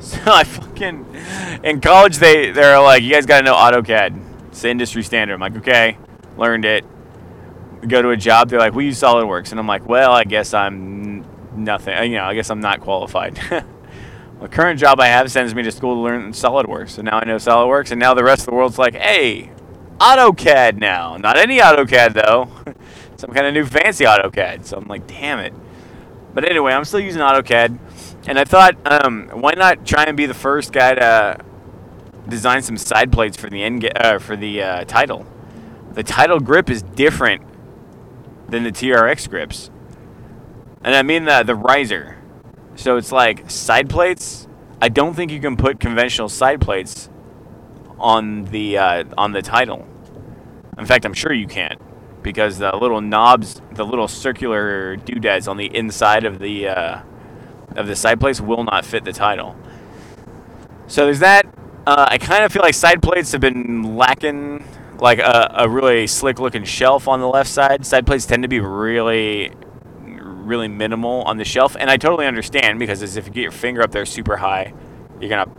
so 0.07 0.21
I 0.27 0.45
fucking 0.45 1.07
in 1.64 1.81
college 1.81 2.19
they 2.19 2.51
they're 2.51 2.81
like, 2.81 3.03
you 3.03 3.11
guys 3.11 3.27
got 3.27 3.38
to 3.38 3.45
know 3.45 3.55
AutoCAD. 3.55 4.49
It's 4.49 4.62
the 4.62 4.71
industry 4.71 5.03
standard. 5.03 5.35
I'm 5.35 5.40
like, 5.40 5.57
okay, 5.57 5.99
learned 6.37 6.64
it. 6.64 6.85
Go 7.87 8.03
to 8.03 8.11
a 8.11 8.16
job. 8.16 8.49
They're 8.49 8.59
like, 8.59 8.75
we 8.75 8.87
use 8.87 9.01
SolidWorks, 9.01 9.51
and 9.51 9.61
I'm 9.61 9.66
like, 9.66 9.87
well, 9.87 10.12
I 10.12 10.25
guess 10.25 10.55
I'm 10.55 11.25
nothing. 11.57 12.11
You 12.11 12.19
know, 12.19 12.25
I 12.25 12.35
guess 12.35 12.51
I'm 12.51 12.61
not 12.61 12.81
qualified. 12.81 13.35
the 14.40 14.49
current 14.49 14.81
job 14.81 14.99
I 14.99 15.09
have 15.09 15.31
sends 15.31 15.55
me 15.55 15.62
to 15.62 15.73
school 15.73 15.97
to 15.97 16.01
learn 16.01 16.33
SolidWorks, 16.33 16.90
so 16.90 17.03
now 17.03 17.19
I 17.19 17.25
know 17.25 17.37
SolidWorks, 17.37 17.90
and 17.90 18.01
now 18.01 18.14
the 18.14 18.25
rest 18.25 18.42
of 18.42 18.47
the 18.47 18.55
world's 18.55 18.79
like, 18.79 18.95
hey, 18.95 19.51
AutoCAD 19.99 20.79
now. 20.79 21.16
Not 21.16 21.37
any 21.37 21.59
AutoCAD 21.59 22.14
though. 22.14 22.51
Some 23.16 23.31
kind 23.33 23.47
of 23.47 23.55
new 23.55 23.64
fancy 23.64 24.05
AutoCAD. 24.05 24.64
So 24.64 24.77
I'm 24.77 24.87
like, 24.87 25.07
damn 25.07 25.38
it. 25.38 25.55
But 26.35 26.45
anyway, 26.49 26.73
I'm 26.73 26.85
still 26.85 27.01
using 27.01 27.23
AutoCAD. 27.23 27.79
And 28.26 28.38
I 28.38 28.44
thought, 28.44 28.76
um, 28.84 29.28
why 29.28 29.52
not 29.54 29.86
try 29.86 30.04
and 30.04 30.16
be 30.16 30.26
the 30.26 30.34
first 30.34 30.72
guy 30.72 30.94
to 30.94 31.38
design 32.28 32.60
some 32.62 32.76
side 32.76 33.12
plates 33.12 33.36
for 33.36 33.48
the 33.48 33.62
end 33.62 33.88
uh, 33.96 34.18
for 34.18 34.36
the 34.36 34.62
uh, 34.62 34.84
title? 34.84 35.26
The 35.92 36.02
title 36.02 36.40
grip 36.40 36.68
is 36.68 36.82
different 36.82 37.42
than 38.48 38.64
the 38.64 38.72
TRX 38.72 39.30
grips, 39.30 39.70
and 40.82 40.94
I 40.94 41.02
mean 41.02 41.24
the 41.24 41.42
the 41.44 41.54
riser. 41.54 42.18
So 42.74 42.96
it's 42.96 43.12
like 43.12 43.48
side 43.48 43.88
plates. 43.88 44.48
I 44.82 44.88
don't 44.88 45.14
think 45.14 45.30
you 45.30 45.40
can 45.40 45.56
put 45.56 45.80
conventional 45.80 46.28
side 46.28 46.60
plates 46.60 47.08
on 47.98 48.44
the 48.46 48.76
uh, 48.76 49.04
on 49.16 49.32
the 49.32 49.42
title. 49.42 49.86
In 50.76 50.84
fact, 50.84 51.06
I'm 51.06 51.14
sure 51.14 51.32
you 51.32 51.46
can't 51.46 51.80
because 52.22 52.58
the 52.58 52.76
little 52.76 53.00
knobs, 53.00 53.62
the 53.72 53.84
little 53.84 54.08
circular 54.08 54.96
doodads 54.96 55.46
on 55.46 55.56
the 55.56 55.74
inside 55.74 56.24
of 56.24 56.40
the 56.40 56.68
uh, 56.68 57.00
of 57.76 57.86
the 57.86 57.96
side 57.96 58.20
plates 58.20 58.40
will 58.40 58.64
not 58.64 58.84
fit 58.84 59.04
the 59.04 59.12
title. 59.12 59.56
So 60.86 61.04
there's 61.04 61.20
that. 61.20 61.46
Uh, 61.86 62.06
I 62.08 62.18
kind 62.18 62.44
of 62.44 62.52
feel 62.52 62.62
like 62.62 62.74
side 62.74 63.02
plates 63.02 63.32
have 63.32 63.40
been 63.40 63.96
lacking 63.96 64.64
like 64.98 65.18
a, 65.18 65.52
a 65.56 65.68
really 65.68 66.06
slick 66.06 66.38
looking 66.38 66.64
shelf 66.64 67.06
on 67.08 67.20
the 67.20 67.28
left 67.28 67.50
side. 67.50 67.86
Side 67.86 68.06
plates 68.06 68.26
tend 68.26 68.42
to 68.42 68.48
be 68.48 68.60
really, 68.60 69.52
really 70.02 70.68
minimal 70.68 71.22
on 71.22 71.36
the 71.36 71.44
shelf, 71.44 71.76
and 71.78 71.90
I 71.90 71.96
totally 71.96 72.26
understand 72.26 72.78
because 72.78 73.02
as 73.02 73.16
if 73.16 73.26
you 73.26 73.32
get 73.32 73.42
your 73.42 73.52
finger 73.52 73.82
up 73.82 73.90
there 73.92 74.06
super 74.06 74.36
high, 74.36 74.72
you're 75.20 75.30
gonna 75.30 75.50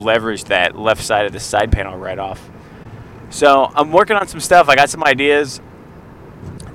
leverage 0.00 0.44
that 0.44 0.76
left 0.76 1.02
side 1.02 1.26
of 1.26 1.32
the 1.32 1.40
side 1.40 1.72
panel 1.72 1.96
right 1.96 2.18
off. 2.18 2.50
So 3.30 3.70
I'm 3.74 3.90
working 3.90 4.16
on 4.16 4.28
some 4.28 4.40
stuff. 4.40 4.68
I 4.68 4.76
got 4.76 4.90
some 4.90 5.02
ideas 5.04 5.60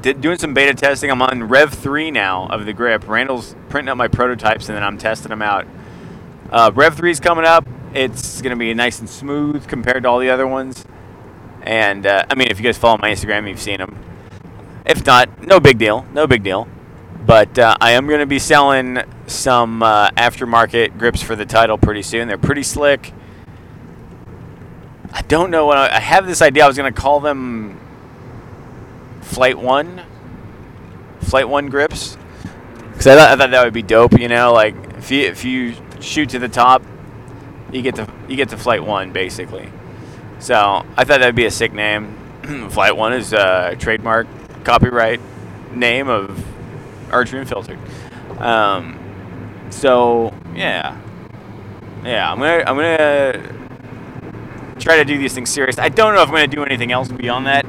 did, 0.02 0.22
doing 0.22 0.38
some 0.38 0.54
beta 0.54 0.74
testing. 0.74 1.12
I'm 1.12 1.22
on 1.22 1.44
Rev 1.44 1.74
3 1.74 2.12
now 2.12 2.48
of 2.48 2.66
the 2.66 2.74
grip. 2.74 3.08
Randall's 3.08 3.56
printing 3.70 3.90
up 3.90 3.98
my 3.98 4.08
prototypes 4.08 4.70
and 4.70 4.76
then 4.76 4.84
I'm 4.84 4.98
testing 4.98 5.30
them 5.30 5.42
out. 5.42 5.68
Uh, 6.52 6.72
Rev 6.74 6.96
3 6.96 7.12
is 7.12 7.20
coming 7.20 7.46
up. 7.46 7.68
It's 7.94 8.42
going 8.42 8.52
to 8.52 8.60
be 8.60 8.74
nice 8.74 9.00
and 9.00 9.10
smooth 9.10 9.68
compared 9.68 10.04
to 10.04 10.10
all 10.10 10.20
the 10.20 10.30
other 10.30 10.48
ones. 10.48 10.86
And 11.62 12.06
uh, 12.06 12.26
I 12.30 12.36
mean, 12.36 12.48
if 12.50 12.60
you 12.60 12.64
guys 12.64 12.78
follow 12.78 12.98
my 13.02 13.12
Instagram, 13.12 13.48
you've 13.48 13.60
seen 13.60 13.78
them. 13.78 13.98
If 14.86 15.06
not, 15.06 15.46
no 15.46 15.60
big 15.60 15.78
deal. 15.78 16.06
No 16.14 16.28
big 16.28 16.44
deal. 16.44 16.68
But 17.26 17.60
uh, 17.60 17.76
I 17.80 17.92
am 17.92 18.08
going 18.08 18.22
to 18.22 18.26
be 18.26 18.40
selling 18.40 19.00
some 19.28 19.84
uh, 19.84 20.10
aftermarket 20.12 20.98
grips 20.98 21.22
for 21.22 21.36
the 21.36 21.46
title 21.46 21.78
pretty 21.78 22.02
soon. 22.02 22.28
They're 22.28 22.38
pretty 22.38 22.64
slick. 22.64 23.14
I 25.12 25.22
don't 25.24 25.52
know 25.52 25.66
what 25.66 25.78
I, 25.78 25.98
I 25.98 26.00
have 26.00 26.26
this 26.26 26.42
idea. 26.42 26.64
I 26.64 26.68
was 26.68 26.78
going 26.78 26.92
to 26.92 27.00
call 27.00 27.20
them 27.20 27.80
Flight 29.30 29.58
One, 29.58 30.04
Flight 31.22 31.48
One 31.48 31.68
grips, 31.68 32.18
because 32.92 33.08
I, 33.08 33.16
thought- 33.16 33.32
I 33.32 33.36
thought 33.36 33.52
that 33.52 33.64
would 33.64 33.74
be 33.74 33.82
dope. 33.84 34.20
You 34.20 34.28
know, 34.28 34.52
like 34.54 34.76
if 34.98 35.12
you 35.12 35.26
if 35.26 35.46
you 35.46 35.76
shoot 36.02 36.30
to 36.30 36.40
the 36.40 36.50
top, 36.50 36.84
you 37.72 37.82
get 37.82 37.96
to 37.96 38.08
you 38.28 38.36
get 38.36 38.50
to 38.50 38.58
Flight 38.58 38.84
One 38.84 39.12
basically. 39.14 39.70
So 40.40 40.56
I 40.96 41.04
thought 41.04 41.20
that'd 41.20 41.36
be 41.36 41.46
a 41.46 41.52
sick 41.52 41.74
name. 41.74 42.16
Flight 42.72 42.96
One 42.98 43.14
is 43.14 43.34
a 43.34 43.76
trademark, 43.80 44.28
copyright 44.64 45.20
name 45.74 46.10
of 46.10 46.44
Archery 47.12 47.40
Unfiltered. 47.40 47.78
Um, 48.40 48.98
so 49.70 50.34
yeah, 50.56 51.00
yeah, 52.04 52.32
I'm 52.32 52.40
gonna 52.40 52.64
I'm 52.66 52.76
gonna 52.76 53.56
try 54.80 54.98
to 54.98 55.06
do 55.06 55.18
these 55.18 55.34
things 55.34 55.50
serious. 55.50 55.78
I 55.78 55.90
don't 55.90 56.16
know 56.16 56.22
if 56.22 56.30
I'm 56.30 56.36
gonna 56.36 56.48
do 56.48 56.64
anything 56.64 56.92
else 56.92 57.10
beyond 57.10 57.46
that. 57.48 57.66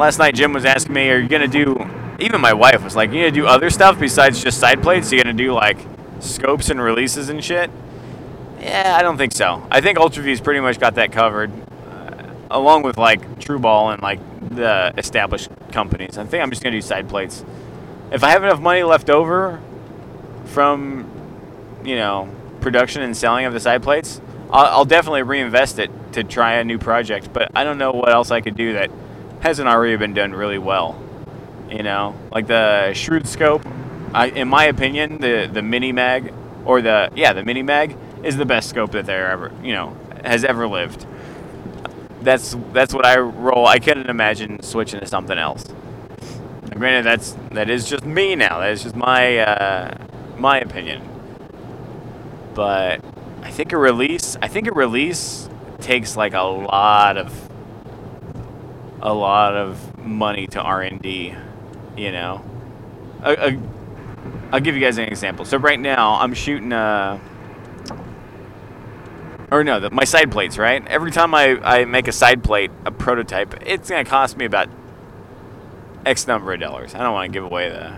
Last 0.00 0.18
night, 0.18 0.34
Jim 0.34 0.54
was 0.54 0.64
asking 0.64 0.94
me, 0.94 1.10
"Are 1.10 1.18
you 1.18 1.28
gonna 1.28 1.46
do?" 1.46 1.76
Even 2.18 2.40
my 2.40 2.54
wife 2.54 2.82
was 2.82 2.96
like, 2.96 3.12
"You 3.12 3.20
gonna 3.20 3.30
do 3.30 3.46
other 3.46 3.68
stuff 3.68 4.00
besides 4.00 4.42
just 4.42 4.58
side 4.58 4.82
plates? 4.82 5.12
You 5.12 5.22
gonna 5.22 5.34
do 5.34 5.52
like 5.52 5.76
scopes 6.20 6.70
and 6.70 6.80
releases 6.80 7.28
and 7.28 7.44
shit?" 7.44 7.70
Yeah, 8.62 8.96
I 8.98 9.02
don't 9.02 9.18
think 9.18 9.32
so. 9.32 9.62
I 9.70 9.82
think 9.82 9.98
UltraView's 9.98 10.40
pretty 10.40 10.60
much 10.60 10.80
got 10.80 10.94
that 10.94 11.12
covered, 11.12 11.50
uh, 11.90 12.14
along 12.50 12.82
with 12.82 12.96
like 12.96 13.40
Trueball 13.40 13.92
and 13.92 14.02
like 14.02 14.20
the 14.48 14.94
established 14.96 15.50
companies. 15.70 16.16
I 16.16 16.24
think 16.24 16.42
I'm 16.42 16.48
just 16.48 16.62
gonna 16.62 16.76
do 16.76 16.80
side 16.80 17.06
plates. 17.06 17.44
If 18.10 18.24
I 18.24 18.30
have 18.30 18.42
enough 18.42 18.58
money 18.58 18.82
left 18.82 19.10
over 19.10 19.60
from, 20.46 21.04
you 21.84 21.96
know, 21.96 22.26
production 22.62 23.02
and 23.02 23.14
selling 23.14 23.44
of 23.44 23.52
the 23.52 23.60
side 23.60 23.82
plates, 23.82 24.22
I'll, 24.50 24.78
I'll 24.78 24.84
definitely 24.86 25.24
reinvest 25.24 25.78
it 25.78 25.90
to 26.12 26.24
try 26.24 26.54
a 26.54 26.64
new 26.64 26.78
project. 26.78 27.34
But 27.34 27.50
I 27.54 27.64
don't 27.64 27.76
know 27.76 27.92
what 27.92 28.08
else 28.08 28.30
I 28.30 28.40
could 28.40 28.56
do 28.56 28.72
that 28.72 28.90
hasn't 29.40 29.68
already 29.68 29.96
been 29.96 30.14
done 30.14 30.32
really 30.32 30.58
well. 30.58 31.00
You 31.70 31.82
know, 31.82 32.14
like 32.32 32.46
the 32.46 32.92
Shrewd 32.94 33.26
Scope. 33.26 33.66
I, 34.12 34.26
in 34.26 34.48
my 34.48 34.64
opinion, 34.64 35.18
the 35.18 35.48
the 35.52 35.62
Mini 35.62 35.92
Mag 35.92 36.32
or 36.64 36.82
the 36.82 37.10
yeah 37.14 37.32
the 37.32 37.44
Mini 37.44 37.62
Mag 37.62 37.96
is 38.22 38.36
the 38.36 38.44
best 38.44 38.68
scope 38.68 38.92
that 38.92 39.06
there 39.06 39.30
ever 39.30 39.52
you 39.62 39.72
know 39.72 39.96
has 40.24 40.44
ever 40.44 40.66
lived. 40.66 41.06
That's 42.22 42.56
that's 42.72 42.92
what 42.92 43.06
I 43.06 43.18
roll. 43.18 43.66
I 43.66 43.78
couldn't 43.78 44.10
imagine 44.10 44.62
switching 44.62 45.00
to 45.00 45.06
something 45.06 45.38
else. 45.38 45.64
Granted, 46.70 47.04
that's 47.04 47.36
that 47.52 47.70
is 47.70 47.88
just 47.88 48.04
me 48.04 48.34
now. 48.34 48.60
That 48.60 48.70
is 48.70 48.82
just 48.82 48.96
my 48.96 49.38
uh, 49.38 49.96
my 50.36 50.58
opinion. 50.60 51.02
But 52.54 53.02
I 53.42 53.50
think 53.50 53.72
a 53.72 53.76
release. 53.78 54.36
I 54.42 54.48
think 54.48 54.66
a 54.66 54.72
release 54.72 55.48
takes 55.80 56.16
like 56.16 56.34
a 56.34 56.42
lot 56.42 57.16
of 57.16 57.49
a 59.02 59.12
lot 59.12 59.54
of 59.54 59.98
money 59.98 60.46
to 60.48 60.60
R 60.60 60.82
and 60.82 61.00
D. 61.00 61.34
You 61.96 62.12
know, 62.12 62.44
I, 63.22 63.58
will 64.52 64.60
give 64.60 64.74
you 64.74 64.80
guys 64.80 64.98
an 64.98 65.04
example. 65.04 65.44
So 65.44 65.58
right 65.58 65.78
now 65.78 66.18
I'm 66.20 66.34
shooting 66.34 66.72
a. 66.72 67.20
Or 69.50 69.64
no, 69.64 69.80
the, 69.80 69.90
my 69.90 70.04
side 70.04 70.30
plates, 70.30 70.58
right? 70.58 70.86
Every 70.86 71.10
time 71.10 71.34
I, 71.34 71.60
I 71.62 71.84
make 71.84 72.06
a 72.06 72.12
side 72.12 72.44
plate, 72.44 72.70
a 72.84 72.92
prototype, 72.92 73.54
it's 73.66 73.90
going 73.90 74.04
to 74.04 74.08
cost 74.08 74.36
me 74.36 74.44
about 74.44 74.68
X 76.06 76.28
number 76.28 76.52
of 76.52 76.60
dollars. 76.60 76.94
I 76.94 76.98
don't 76.98 77.12
want 77.12 77.32
to 77.32 77.32
give 77.32 77.44
away 77.44 77.68
the 77.68 77.96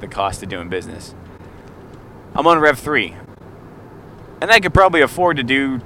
the 0.00 0.14
cost 0.14 0.42
of 0.42 0.48
doing 0.48 0.68
business. 0.68 1.14
I'm 2.34 2.46
on 2.46 2.58
Rev 2.58 2.78
3. 2.78 3.14
And 4.40 4.50
I 4.50 4.60
could 4.60 4.74
probably 4.74 5.00
afford 5.00 5.36
to 5.38 5.42
do 5.42 5.80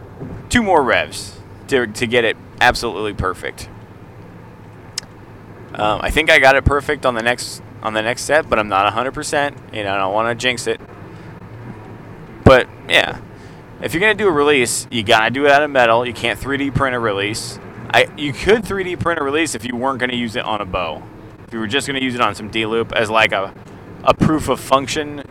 two 0.48 0.62
more 0.62 0.82
revs 0.82 1.38
to, 1.68 1.86
to 1.86 2.06
get 2.06 2.24
it 2.24 2.36
absolutely 2.60 3.14
perfect. 3.14 3.68
Um, 5.74 6.00
I 6.02 6.10
think 6.10 6.30
I 6.30 6.38
got 6.38 6.56
it 6.56 6.64
perfect 6.64 7.04
on 7.04 7.14
the 7.14 7.22
next 7.22 7.62
on 7.82 7.94
the 7.94 8.02
next 8.02 8.22
set, 8.22 8.48
but 8.48 8.58
I'm 8.58 8.68
not 8.68 8.92
100%. 8.92 9.74
You 9.74 9.84
know, 9.84 9.92
I 9.92 9.96
don't 9.98 10.12
want 10.12 10.28
to 10.28 10.34
jinx 10.34 10.66
it. 10.66 10.80
But 12.44 12.68
yeah, 12.88 13.20
if 13.82 13.94
you're 13.94 14.00
gonna 14.00 14.14
do 14.14 14.28
a 14.28 14.32
release, 14.32 14.88
you 14.90 15.02
gotta 15.02 15.30
do 15.30 15.44
it 15.44 15.52
out 15.52 15.62
of 15.62 15.70
metal. 15.70 16.06
You 16.06 16.14
can't 16.14 16.38
3D 16.38 16.74
print 16.74 16.96
a 16.96 16.98
release. 16.98 17.58
I 17.90 18.08
you 18.16 18.32
could 18.32 18.62
3D 18.62 18.98
print 18.98 19.20
a 19.20 19.22
release 19.22 19.54
if 19.54 19.64
you 19.64 19.76
weren't 19.76 19.98
gonna 19.98 20.14
use 20.14 20.34
it 20.34 20.44
on 20.44 20.60
a 20.60 20.64
bow. 20.64 21.02
If 21.46 21.52
you 21.52 21.60
were 21.60 21.66
just 21.66 21.86
gonna 21.86 22.00
use 22.00 22.14
it 22.14 22.20
on 22.20 22.34
some 22.34 22.48
D 22.48 22.66
loop 22.66 22.92
as 22.92 23.10
like 23.10 23.32
a 23.32 23.54
a 24.04 24.14
proof 24.14 24.48
of 24.48 24.60
function 24.60 25.22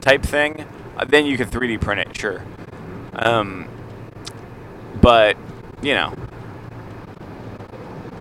type 0.00 0.22
thing, 0.22 0.66
uh, 0.96 1.04
then 1.04 1.26
you 1.26 1.36
could 1.36 1.48
3D 1.48 1.80
print 1.80 2.00
it, 2.00 2.16
sure. 2.16 2.42
Um, 3.12 3.68
but 5.00 5.36
you 5.82 5.94
know, 5.94 6.14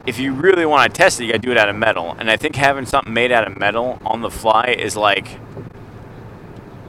if 0.05 0.19
you 0.19 0.33
really 0.33 0.65
want 0.65 0.91
to 0.91 0.97
test 0.97 1.19
it, 1.19 1.25
you 1.25 1.31
gotta 1.31 1.41
do 1.41 1.51
it 1.51 1.57
out 1.57 1.69
of 1.69 1.75
metal. 1.75 2.15
And 2.17 2.29
I 2.29 2.37
think 2.37 2.55
having 2.55 2.85
something 2.85 3.13
made 3.13 3.31
out 3.31 3.47
of 3.47 3.57
metal 3.57 3.99
on 4.05 4.21
the 4.21 4.31
fly 4.31 4.75
is 4.77 4.95
like, 4.95 5.39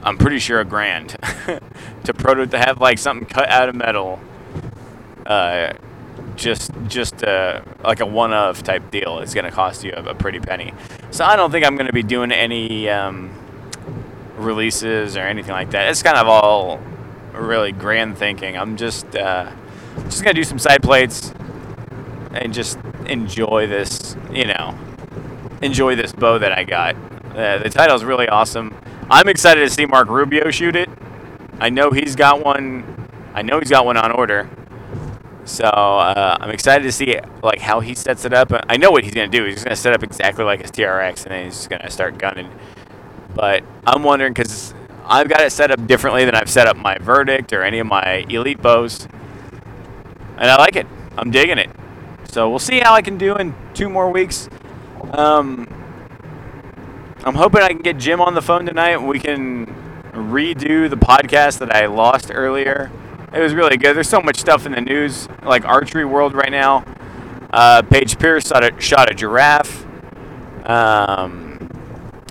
I'm 0.01 0.17
pretty 0.17 0.39
sure 0.39 0.59
a 0.59 0.65
grand 0.65 1.09
to 2.03 2.13
proto 2.13 2.45
to 2.47 2.57
have 2.57 2.81
like 2.81 2.97
something 2.97 3.27
cut 3.27 3.49
out 3.49 3.69
of 3.69 3.75
metal. 3.75 4.19
Uh, 5.25 5.73
just 6.35 6.71
just 6.87 7.23
uh, 7.23 7.61
like 7.83 7.99
a 7.99 8.05
one 8.05 8.33
of 8.33 8.63
type 8.63 8.89
deal. 8.91 9.19
It's 9.19 9.33
gonna 9.33 9.51
cost 9.51 9.83
you 9.83 9.93
a, 9.95 10.03
a 10.09 10.15
pretty 10.15 10.39
penny. 10.39 10.73
So 11.11 11.23
I 11.23 11.35
don't 11.35 11.51
think 11.51 11.65
I'm 11.65 11.77
gonna 11.77 11.93
be 11.93 12.03
doing 12.03 12.31
any 12.31 12.89
um, 12.89 13.31
releases 14.37 15.15
or 15.15 15.21
anything 15.21 15.51
like 15.51 15.71
that. 15.71 15.89
It's 15.89 16.03
kind 16.03 16.17
of 16.17 16.27
all 16.27 16.81
really 17.33 17.71
grand 17.71 18.17
thinking. 18.17 18.57
I'm 18.57 18.75
just 18.75 19.15
uh, 19.15 19.51
just 20.05 20.23
gonna 20.23 20.33
do 20.33 20.43
some 20.43 20.59
side 20.59 20.81
plates 20.81 21.33
and 22.33 22.53
just 22.53 22.79
enjoy 23.07 23.67
this, 23.67 24.15
you 24.31 24.45
know, 24.45 24.77
enjoy 25.61 25.95
this 25.95 26.11
bow 26.11 26.37
that 26.39 26.57
I 26.57 26.63
got. 26.63 26.95
Uh, 27.35 27.57
the 27.57 27.93
is 27.93 28.03
really 28.03 28.27
awesome. 28.27 28.75
I'm 29.09 29.27
excited 29.27 29.61
to 29.61 29.69
see 29.69 29.85
Mark 29.85 30.07
Rubio 30.07 30.51
shoot 30.51 30.75
it. 30.75 30.89
I 31.59 31.69
know 31.69 31.91
he's 31.91 32.15
got 32.15 32.43
one. 32.43 33.09
I 33.33 33.41
know 33.41 33.59
he's 33.59 33.69
got 33.69 33.85
one 33.85 33.97
on 33.97 34.11
order. 34.11 34.49
So 35.45 35.65
uh, 35.65 36.37
I'm 36.39 36.51
excited 36.51 36.83
to 36.83 36.91
see 36.91 37.19
like 37.41 37.59
how 37.59 37.79
he 37.79 37.95
sets 37.95 38.25
it 38.25 38.33
up. 38.33 38.51
I 38.69 38.77
know 38.77 38.91
what 38.91 39.03
he's 39.03 39.13
gonna 39.13 39.27
do. 39.27 39.45
He's 39.45 39.63
gonna 39.63 39.75
set 39.75 39.93
up 39.93 40.03
exactly 40.03 40.45
like 40.45 40.61
his 40.61 40.71
TRX, 40.71 41.23
and 41.23 41.31
then 41.31 41.45
he's 41.45 41.55
just 41.55 41.69
gonna 41.69 41.89
start 41.89 42.17
gunning. 42.17 42.49
But 43.35 43.63
I'm 43.85 44.03
wondering 44.03 44.33
because 44.33 44.73
I've 45.05 45.27
got 45.27 45.41
it 45.41 45.51
set 45.51 45.71
up 45.71 45.85
differently 45.85 46.23
than 46.23 46.35
I've 46.35 46.49
set 46.49 46.67
up 46.67 46.77
my 46.77 46.97
Verdict 46.97 47.51
or 47.51 47.63
any 47.63 47.79
of 47.79 47.87
my 47.87 48.25
Elite 48.29 48.61
bows, 48.61 49.07
and 50.37 50.49
I 50.49 50.55
like 50.57 50.75
it. 50.75 50.87
I'm 51.17 51.29
digging 51.29 51.57
it. 51.57 51.69
So 52.33 52.49
we'll 52.49 52.57
see 52.57 52.79
how 52.79 52.95
I 52.95 53.03
can 53.03 53.19
do 53.19 53.35
in 53.35 53.53
two 53.75 53.89
more 53.89 54.09
weeks. 54.09 54.49
Um, 55.11 55.67
I'm 57.23 57.35
hoping 57.35 57.61
I 57.61 57.67
can 57.67 57.83
get 57.83 57.99
Jim 57.99 58.19
on 58.21 58.33
the 58.33 58.41
phone 58.41 58.65
tonight 58.65 58.97
we 58.97 59.19
can 59.19 59.67
redo 60.13 60.89
the 60.89 60.97
podcast 60.97 61.59
that 61.59 61.75
I 61.75 61.85
lost 61.85 62.31
earlier. 62.33 62.91
It 63.35 63.39
was 63.39 63.53
really 63.53 63.77
good. 63.77 63.95
There's 63.95 64.09
so 64.09 64.19
much 64.19 64.39
stuff 64.39 64.65
in 64.65 64.71
the 64.71 64.81
news, 64.81 65.29
like 65.43 65.63
archery 65.65 66.05
world 66.05 66.33
right 66.33 66.51
now. 66.51 66.83
Uh, 67.53 67.83
Paige 67.83 68.17
Pierce 68.17 68.47
shot 68.47 68.63
a, 68.63 68.81
shot 68.81 69.11
a 69.11 69.13
giraffe. 69.13 69.85
Um, 70.67 71.69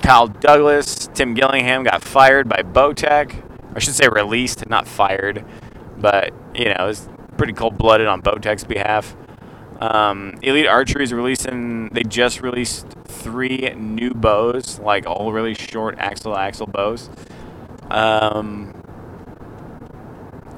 Kyle 0.02 0.26
Douglas, 0.26 1.08
Tim 1.14 1.32
Gillingham 1.32 1.84
got 1.84 2.02
fired 2.02 2.48
by 2.48 2.62
Bowtech. 2.64 3.40
I 3.76 3.78
should 3.78 3.94
say 3.94 4.08
released, 4.08 4.68
not 4.68 4.88
fired. 4.88 5.44
But, 5.96 6.32
you 6.56 6.64
know, 6.64 6.76
it 6.80 6.86
was 6.86 7.08
pretty 7.36 7.52
cold 7.52 7.78
blooded 7.78 8.08
on 8.08 8.20
Bowtech's 8.20 8.64
behalf. 8.64 9.14
Um, 9.82 10.34
Elite 10.42 10.68
Archery 10.68 11.02
is 11.02 11.12
releasing, 11.12 11.88
they 11.88 12.04
just 12.04 12.40
released 12.40 12.86
three 13.04 13.74
new 13.76 14.14
bows, 14.14 14.78
like 14.78 15.08
all 15.08 15.32
really 15.32 15.54
short 15.54 15.98
axle 15.98 16.36
axle 16.36 16.68
bows. 16.68 17.10
Um, 17.90 18.80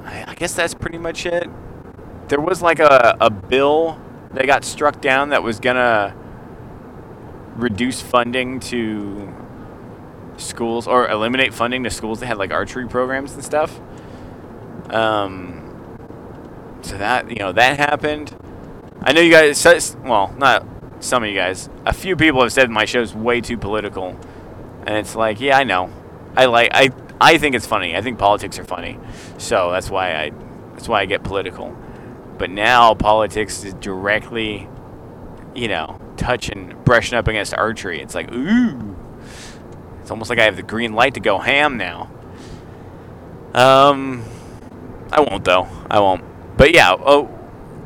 I, 0.05 0.25
I 0.29 0.35
guess 0.35 0.53
that's 0.53 0.75
pretty 0.75 0.99
much 0.99 1.25
it. 1.25 1.49
There 2.29 2.39
was 2.39 2.61
like 2.61 2.81
a, 2.81 3.17
a 3.19 3.31
bill 3.31 3.99
that 4.35 4.45
got 4.47 4.63
struck 4.63 5.01
down 5.01 5.31
that 5.31 5.43
was 5.43 5.59
gonna 5.59 6.15
reduce 7.57 8.03
funding 8.03 8.61
to 8.61 9.33
schools 10.37 10.87
or 10.87 11.09
eliminate 11.09 11.55
funding 11.55 11.83
to 11.85 11.91
schools 11.91 12.21
that 12.21 12.27
had 12.27 12.37
like 12.37 12.53
archery 12.53 12.87
programs 12.87 13.33
and 13.33 13.43
stuff. 13.43 13.81
Um, 14.91 15.63
so 16.83 16.99
that 16.99 17.31
you 17.31 17.37
know 17.37 17.53
that 17.53 17.79
happened. 17.79 18.34
I 19.07 19.13
know 19.13 19.21
you 19.21 19.31
guys. 19.31 19.97
Well, 20.03 20.35
not 20.39 20.67
some 21.01 21.23
of 21.23 21.29
you 21.29 21.37
guys. 21.37 21.69
A 21.85 21.93
few 21.93 22.17
people 22.17 22.41
have 22.41 22.53
said 22.53 22.71
my 22.71 22.87
show's 22.87 23.15
way 23.15 23.43
too 23.43 23.59
political, 23.59 24.19
and 24.87 24.97
it's 24.97 25.15
like, 25.15 25.41
yeah, 25.41 25.59
I 25.59 25.65
know. 25.65 25.91
I 26.35 26.47
like. 26.47 26.71
I 26.73 26.91
I 27.21 27.37
think 27.37 27.55
it's 27.55 27.67
funny. 27.67 27.95
I 27.95 28.01
think 28.01 28.19
politics 28.19 28.59
are 28.59 28.65
funny, 28.65 28.99
so 29.37 29.71
that's 29.73 29.91
why 29.91 30.15
I 30.15 30.31
that's 30.73 30.89
why 30.89 31.03
I 31.03 31.07
get 31.07 31.23
political. 31.23 31.77
But 32.39 32.51
now 32.51 32.95
politics 32.95 33.63
is 33.63 33.75
directly, 33.75 34.69
you 35.55 35.69
know, 35.69 36.01
touching, 36.17 36.75
brushing 36.85 37.17
up 37.17 37.29
against 37.29 37.55
archery. 37.55 38.01
It's 38.01 38.15
like, 38.15 38.33
ooh. 38.33 38.97
It's 40.01 40.11
almost 40.11 40.31
like 40.31 40.39
I 40.39 40.45
have 40.45 40.57
the 40.57 40.63
green 40.63 40.95
light 40.95 41.15
to 41.15 41.21
go 41.21 41.39
ham 41.39 41.77
now. 41.77 42.11
Um, 43.55 44.25
I 45.13 45.21
won't 45.21 45.45
though. 45.45 45.69
I 45.91 46.01
won't. 46.01 46.25
But 46.57 46.75
yeah, 46.75 46.93
oh, 46.93 47.31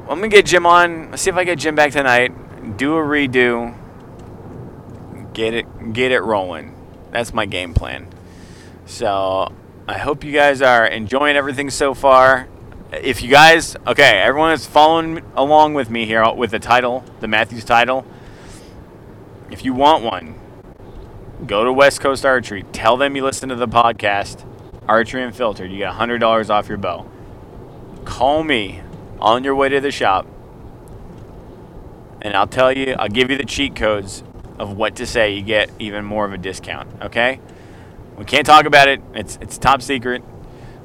I'm 0.09 0.19
gonna 0.19 0.29
get 0.29 0.47
Jim 0.47 0.65
on. 0.65 1.11
Let's 1.11 1.23
see 1.23 1.31
if 1.31 1.37
I 1.37 1.45
get 1.45 1.59
Jim 1.59 1.75
back 1.75 1.93
tonight. 1.93 2.77
Do 2.79 2.97
a 2.97 3.01
redo. 3.01 3.75
Get 5.35 5.53
it, 5.55 5.93
get 5.93 6.13
it 6.13 6.21
rolling. 6.21 6.75
That's 7.11 7.35
my 7.35 7.47
game 7.47 7.75
plan. 7.75 8.09
So 8.87 9.53
I 9.87 9.99
hope 9.99 10.25
you 10.25 10.33
guys 10.33 10.63
are 10.63 10.87
enjoying 10.87 11.37
everything 11.37 11.69
so 11.69 11.93
far. 11.93 12.49
If 12.91 13.23
you 13.23 13.29
guys, 13.29 13.77
okay, 13.87 14.19
everyone 14.19 14.53
is 14.53 14.67
following 14.67 15.23
along 15.37 15.75
with 15.75 15.91
me 15.91 16.07
here 16.07 16.33
with 16.33 16.53
the 16.53 16.59
title, 16.59 17.05
the 17.21 17.29
Mathews 17.29 17.65
title. 17.65 18.07
If 19.51 19.65
you 19.65 19.75
want 19.75 20.05
one, 20.05 20.39
go 21.47 21.65
to 21.65 21.73
West 21.73 22.01
Coast 22.01 22.25
Archery. 22.25 22.65
Tell 22.73 22.97
them 22.97 23.15
you 23.15 23.25
listen 23.25 23.51
to 23.51 23.57
the 23.57 23.69
podcast, 23.69 24.47
Archery 24.89 25.23
Unfiltered. 25.23 25.71
You 25.71 25.79
get 25.79 25.93
$100 25.93 26.49
off 26.51 26.69
your 26.69 26.79
bow. 26.79 27.07
Call 28.07 28.43
me 28.43 28.83
on 29.21 29.45
your 29.45 29.55
way 29.55 29.69
to 29.69 29.81
the 29.81 29.91
shop, 29.91 30.27
and 32.23 32.35
I'll 32.35 32.47
tell 32.47 32.73
you, 32.73 32.95
I'll 32.99 33.09
give 33.09 33.31
you 33.31 33.37
the 33.37 33.45
cheat 33.45 33.77
codes 33.77 34.23
of 34.59 34.77
what 34.77 34.97
to 34.97 35.07
say. 35.07 35.33
You 35.35 35.43
get 35.43 35.71
even 35.79 36.05
more 36.05 36.25
of 36.25 36.33
a 36.33 36.39
discount, 36.39 36.89
okay? 37.03 37.41
We 38.17 38.25
can't 38.25 38.47
talk 38.47 38.65
about 38.67 38.89
it. 38.89 39.01
It's 39.15 39.39
it's 39.41 39.59
top 39.59 39.81
secret, 39.81 40.23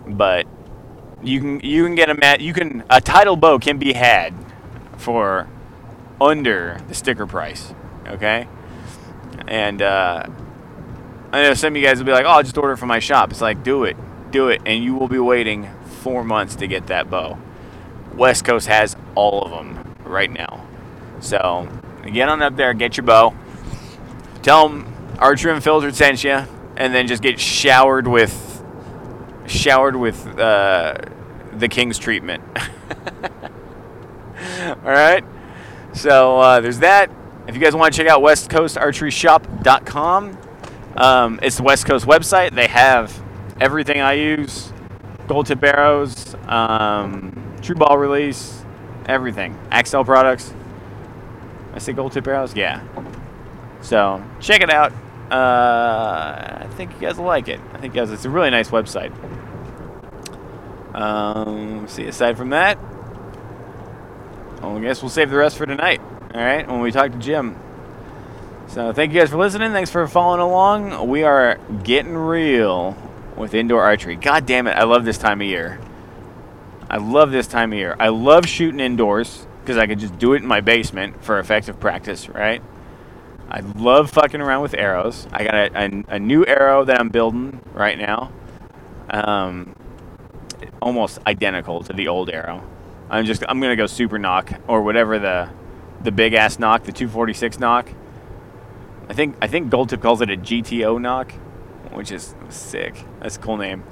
but 0.06 0.46
you 1.24 1.40
can 1.40 1.60
you 1.62 1.84
can 1.84 1.96
get 1.96 2.10
a 2.10 2.14
mat. 2.14 2.42
You 2.42 2.54
can 2.54 2.84
a 2.90 3.02
title 3.02 3.36
bow 3.36 3.58
can 3.58 3.80
be 3.80 3.94
had 3.94 4.34
for 4.98 5.48
under 6.22 6.80
the 6.88 6.94
sticker 6.94 7.26
price. 7.26 7.74
Okay, 8.08 8.48
and 9.48 9.82
uh, 9.82 10.28
I 11.32 11.42
know 11.42 11.54
some 11.56 11.74
of 11.74 11.78
you 11.78 11.84
guys 11.88 11.98
will 11.98 12.06
be 12.06 12.12
like, 12.12 12.26
"Oh, 12.26 12.30
I'll 12.30 12.44
just 12.44 12.58
order 12.58 12.74
it 12.74 12.78
from 12.78 12.90
my 12.90 13.00
shop." 13.00 13.32
It's 13.32 13.42
like, 13.42 13.64
do 13.64 13.84
it, 13.86 13.98
do 14.32 14.50
it, 14.50 14.62
and 14.66 14.84
you 14.84 14.94
will 14.94 15.08
be 15.08 15.20
waiting 15.20 15.70
four 16.02 16.24
months 16.24 16.56
to 16.58 16.68
get 16.68 16.88
that 16.88 17.10
bow. 17.10 17.40
West 18.16 18.46
Coast 18.46 18.68
has 18.68 18.96
all 19.16 19.44
of 19.44 19.52
them 19.52 19.96
right 20.04 20.32
now, 20.32 20.66
so 21.20 21.68
get 22.12 22.30
on 22.30 22.42
up 22.42 22.56
there, 22.56 22.74
get 22.74 22.98
your 22.98 23.06
bow. 23.06 23.36
Tell 24.42 24.68
them 24.68 24.92
Archery 25.20 25.54
Unfiltered 25.54 25.96
sent 25.96 26.24
you 26.24 26.44
and 26.76 26.94
then 26.94 27.08
just 27.08 27.24
get 27.24 27.40
showered 27.40 28.08
with 28.08 28.64
showered 29.46 29.96
with 29.96 30.26
uh, 30.40 30.96
the 31.52 31.68
king's 31.68 31.98
treatment. 31.98 32.44
All 34.62 34.76
right. 34.84 35.24
So 35.94 36.40
uh, 36.40 36.60
there's 36.60 36.80
that. 36.80 37.10
If 37.48 37.56
you 37.56 37.62
guys 37.62 37.76
want 37.76 37.94
to 37.94 37.98
check 37.98 38.08
out 38.10 38.22
westcoastarcheryshop.com, 38.22 40.38
um, 40.96 41.40
it's 41.42 41.58
the 41.58 41.64
West 41.64 41.86
Coast 41.86 42.06
website. 42.06 42.56
They 42.56 42.68
have 42.68 43.22
everything 43.60 44.00
I 44.02 44.14
use: 44.14 44.72
gold 45.28 45.48
tip 45.48 45.62
arrows, 45.64 46.36
um, 46.48 47.33
true 47.64 47.76
ball 47.76 47.98
release, 47.98 48.64
everything. 49.08 49.58
Axcel 49.72 50.06
products. 50.06 50.54
I 51.74 51.80
say 51.80 51.94
gold 51.94 52.12
tip 52.12 52.28
arrows. 52.28 52.56
Yeah. 52.56 52.84
So 53.82 54.24
check 54.40 54.62
it 54.62 54.70
out. 54.70 54.92
Uh, 55.32 56.60
I 56.62 56.68
think 56.76 56.92
you 56.94 57.00
guys 57.00 57.18
will 57.18 57.26
like 57.26 57.48
it. 57.48 57.60
I 57.74 57.80
think 57.80 57.94
guys, 57.94 58.12
it's 58.12 58.26
a 58.26 58.30
really 58.30 58.52
nice 58.52 58.70
website. 58.70 59.12
Um, 60.94 61.88
see, 61.88 62.06
aside 62.06 62.38
from 62.38 62.52
that, 62.52 62.78
well, 64.62 64.78
I 64.78 64.82
guess 64.82 65.02
we'll 65.02 65.10
save 65.10 65.32
the 65.32 65.38
rest 65.38 65.58
for 65.58 65.66
tonight. 65.66 66.02
All 66.34 66.42
right, 66.42 66.68
when 66.68 66.82
we 66.82 66.92
talk 66.92 67.12
to 67.12 67.18
Jim. 67.18 67.58
So 68.68 68.94
thank 68.94 69.14
you 69.14 69.20
guys 69.20 69.30
for 69.30 69.38
listening. 69.38 69.72
Thanks 69.72 69.90
for 69.90 70.08
following 70.08 70.40
along. 70.40 71.08
We 71.08 71.24
are 71.24 71.58
getting 71.84 72.16
real 72.16 72.96
with 73.36 73.54
indoor 73.54 73.84
archery. 73.84 74.16
God 74.16 74.46
damn 74.46 74.68
it, 74.68 74.72
I 74.72 74.84
love 74.84 75.06
this 75.06 75.18
time 75.18 75.42
of 75.42 75.48
year. 75.48 75.80
I 76.94 76.98
love 76.98 77.32
this 77.32 77.48
time 77.48 77.74
of 77.74 77.80
year. 77.80 77.96
I 78.00 78.10
love 78.10 78.46
shooting 78.46 78.80
indoors 78.80 79.48
because 79.62 79.78
I 79.78 79.88
can 79.88 79.98
just 79.98 80.20
do 80.20 80.34
it 80.34 80.44
in 80.44 80.48
my 80.48 80.62
basement 80.62 81.24
for 81.24 81.40
effective 81.40 81.80
practice, 81.80 82.30
right? 82.30 82.62
I 83.50 83.62
love 83.62 84.12
fucking 84.12 84.40
around 84.40 84.62
with 84.62 84.76
arrows. 84.76 85.28
I 85.32 85.44
got 85.44 85.56
a, 85.56 85.76
a, 85.76 86.16
a 86.18 86.20
new 86.20 86.46
arrow 86.46 86.86
that 86.86 87.00
I'm 87.00 87.10
building 87.10 87.62
right 87.74 87.98
now. 87.98 88.32
Um, 89.10 89.76
almost 90.84 91.18
identical 91.26 91.82
to 91.82 91.94
the 91.94 92.10
old 92.10 92.30
arrow. 92.30 92.64
I'm 93.10 93.26
just 93.26 93.44
I'm 93.50 93.60
gonna 93.60 93.76
go 93.76 93.88
super 93.88 94.20
nock 94.20 94.54
or 94.68 94.84
whatever 94.84 95.18
the 95.18 95.50
the 96.04 96.12
big 96.12 96.36
ass 96.36 96.60
nock, 96.60 96.84
the 96.84 96.92
246 96.92 97.58
nock. 97.58 97.90
I 99.10 99.14
think 99.14 99.36
I 99.42 99.48
think 99.48 99.72
Gold 99.72 99.90
Tip 99.90 100.04
calls 100.04 100.22
it 100.22 100.30
a 100.30 100.38
GTO 100.38 101.02
nock, 101.02 101.32
which 101.92 102.12
is 102.12 102.36
sick. 102.50 103.04
That's 103.20 103.38
a 103.38 103.40
cool 103.40 103.58
name. 103.58 103.84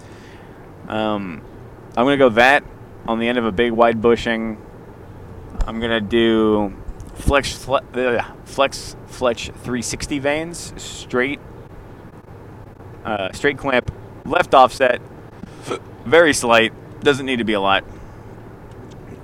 Um, 0.87 1.41
I'm 1.97 2.05
gonna 2.05 2.17
go 2.17 2.29
that 2.29 2.63
on 3.07 3.19
the 3.19 3.27
end 3.27 3.37
of 3.37 3.45
a 3.45 3.51
big 3.51 3.71
wide 3.71 4.01
bushing. 4.01 4.57
I'm 5.67 5.79
gonna 5.79 6.01
do 6.01 6.73
flex 7.15 7.53
fle- 7.53 7.85
uh, 7.93 8.23
flex 8.45 8.95
fletch 9.07 9.47
360 9.47 10.19
vanes 10.19 10.73
straight 10.77 11.39
uh, 13.05 13.31
straight 13.31 13.57
clamp 13.57 13.91
left 14.25 14.53
offset 14.53 15.01
very 16.05 16.33
slight 16.33 16.73
doesn't 17.01 17.25
need 17.25 17.37
to 17.37 17.43
be 17.43 17.53
a 17.53 17.61
lot 17.61 17.83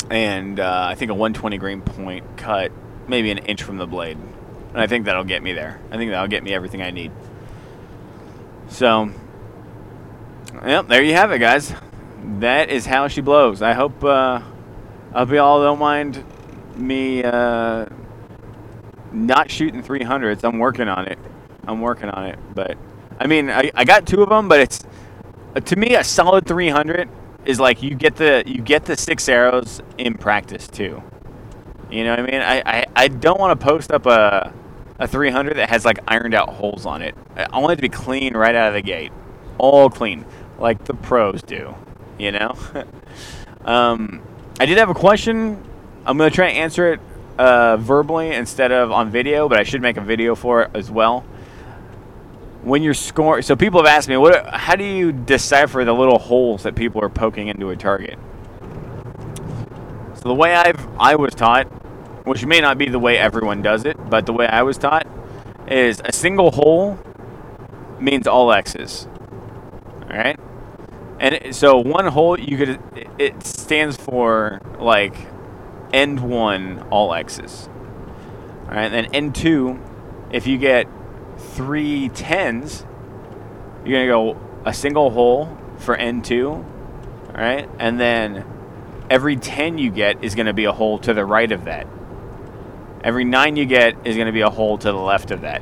and 0.09 0.59
uh, 0.59 0.87
I 0.89 0.95
think 0.95 1.11
a 1.11 1.13
120 1.13 1.57
grain 1.57 1.81
point 1.81 2.37
cut 2.37 2.71
maybe 3.07 3.31
an 3.31 3.39
inch 3.39 3.63
from 3.63 3.77
the 3.77 3.87
blade 3.87 4.17
and 4.17 4.81
I 4.81 4.87
think 4.87 5.05
that'll 5.05 5.23
get 5.23 5.41
me 5.41 5.53
there 5.53 5.79
I 5.91 5.97
think 5.97 6.11
that'll 6.11 6.27
get 6.27 6.43
me 6.43 6.53
everything 6.53 6.81
I 6.81 6.91
need 6.91 7.11
so 8.67 9.11
yep 10.65 10.87
there 10.87 11.03
you 11.03 11.13
have 11.13 11.31
it 11.31 11.39
guys 11.39 11.73
that 12.39 12.69
is 12.69 12.85
how 12.85 13.07
she 13.07 13.21
blows 13.21 13.61
I 13.61 13.73
hope 13.73 14.03
uh, 14.03 14.41
I 15.13 15.19
hope 15.19 15.31
you 15.31 15.39
all 15.39 15.61
don't 15.61 15.79
mind 15.79 16.23
me 16.75 17.23
uh, 17.23 17.85
not 19.11 19.49
shooting 19.49 19.81
300s. 19.81 20.43
I'm 20.43 20.59
working 20.59 20.87
on 20.87 21.07
it. 21.07 21.17
I'm 21.67 21.81
working 21.81 22.09
on 22.09 22.25
it. 22.25 22.39
But 22.53 22.77
I 23.19 23.27
mean, 23.27 23.49
I, 23.49 23.71
I 23.73 23.83
got 23.83 24.05
two 24.05 24.21
of 24.21 24.29
them, 24.29 24.47
but 24.47 24.59
it's 24.59 24.83
uh, 25.55 25.59
to 25.61 25.75
me 25.75 25.95
a 25.95 26.03
solid 26.03 26.45
300 26.45 27.09
is 27.45 27.59
like 27.59 27.81
you 27.81 27.95
get 27.95 28.15
the 28.15 28.43
you 28.45 28.61
get 28.61 28.85
the 28.85 28.97
six 28.97 29.27
arrows 29.29 29.81
in 29.97 30.15
practice 30.15 30.67
too. 30.67 31.01
You 31.89 32.03
know 32.03 32.11
what 32.11 32.19
I 32.19 32.23
mean? 32.23 32.41
I, 32.41 32.61
I, 32.65 32.85
I 32.95 33.07
don't 33.07 33.39
want 33.39 33.59
to 33.59 33.65
post 33.65 33.91
up 33.91 34.05
a 34.05 34.53
a 34.99 35.07
300 35.07 35.57
that 35.57 35.69
has 35.69 35.85
like 35.85 35.99
ironed 36.07 36.33
out 36.33 36.49
holes 36.49 36.85
on 36.85 37.01
it. 37.01 37.15
I 37.35 37.59
want 37.59 37.73
it 37.73 37.75
to 37.77 37.81
be 37.81 37.89
clean 37.89 38.35
right 38.35 38.55
out 38.55 38.69
of 38.69 38.73
the 38.73 38.81
gate, 38.81 39.11
all 39.57 39.89
clean, 39.89 40.25
like 40.57 40.85
the 40.85 40.95
pros 40.95 41.41
do. 41.43 41.75
You 42.17 42.31
know. 42.31 42.57
um, 43.65 44.21
I 44.59 44.65
did 44.65 44.77
have 44.77 44.89
a 44.89 44.95
question 44.95 45.63
I'm 46.07 46.17
going 46.17 46.29
to 46.29 46.35
try 46.35 46.49
to 46.49 46.57
answer 46.57 46.93
it 46.93 47.01
uh, 47.37 47.75
verbally 47.75 48.31
instead 48.31 48.71
of 48.71 48.93
on 48.93 49.11
video, 49.11 49.49
but 49.49 49.59
I 49.59 49.63
should 49.63 49.81
make 49.81 49.97
a 49.97 50.01
video 50.01 50.35
for 50.35 50.63
it 50.63 50.71
as 50.73 50.89
well. 50.89 51.25
When 52.63 52.81
you're 52.81 52.93
scoring, 52.93 53.43
so 53.43 53.57
people 53.57 53.83
have 53.83 53.93
asked 53.93 54.07
me, 54.07 54.15
what? 54.15 54.47
How 54.47 54.77
do 54.77 54.85
you 54.85 55.11
decipher 55.11 55.83
the 55.83 55.93
little 55.93 56.17
holes 56.17 56.63
that 56.63 56.75
people 56.75 57.03
are 57.03 57.09
poking 57.09 57.49
into 57.49 57.69
a 57.71 57.75
target? 57.75 58.17
So 60.15 60.29
the 60.29 60.33
way 60.33 60.55
I've 60.55 60.87
I 60.97 61.15
was 61.15 61.35
taught, 61.35 61.65
which 62.25 62.45
may 62.45 62.61
not 62.61 62.77
be 62.77 62.87
the 62.87 62.99
way 62.99 63.17
everyone 63.17 63.61
does 63.61 63.83
it, 63.83 63.97
but 64.09 64.25
the 64.25 64.33
way 64.33 64.47
I 64.47 64.63
was 64.63 64.77
taught 64.77 65.07
is 65.67 66.01
a 66.05 66.13
single 66.13 66.51
hole 66.51 66.97
means 67.99 68.27
all 68.27 68.53
X's. 68.53 69.07
All 70.03 70.17
right, 70.17 70.39
and 71.19 71.55
so 71.55 71.77
one 71.77 72.07
hole 72.07 72.39
you 72.39 72.57
could 72.57 72.79
it 73.17 73.43
stands 73.43 73.97
for 73.97 74.61
like 74.79 75.15
end 75.93 76.19
one 76.19 76.85
all 76.89 77.13
X's. 77.13 77.69
All 78.63 78.73
right, 78.73 78.85
and 78.85 78.93
then 78.93 79.05
end 79.13 79.35
two, 79.35 79.79
if 80.31 80.45
you 80.45 80.57
get 80.57 80.87
three 81.37 82.09
tens, 82.09 82.85
you're 83.85 83.99
gonna 83.99 84.07
go 84.07 84.39
a 84.65 84.73
single 84.73 85.09
hole 85.09 85.57
for 85.77 85.95
end 85.95 86.25
two, 86.25 86.49
all 86.49 87.33
right, 87.33 87.69
and 87.79 87.99
then 87.99 88.45
every 89.09 89.37
ten 89.37 89.77
you 89.77 89.89
get 89.89 90.23
is 90.23 90.35
gonna 90.35 90.53
be 90.53 90.65
a 90.65 90.73
hole 90.73 90.99
to 90.99 91.13
the 91.13 91.23
right 91.23 91.51
of 91.51 91.65
that. 91.65 91.87
Every 93.03 93.23
nine 93.23 93.55
you 93.55 93.65
get 93.65 93.95
is 94.05 94.17
gonna 94.17 94.33
be 94.33 94.41
a 94.41 94.49
hole 94.49 94.77
to 94.79 94.91
the 94.91 94.97
left 94.97 95.31
of 95.31 95.41
that. 95.41 95.61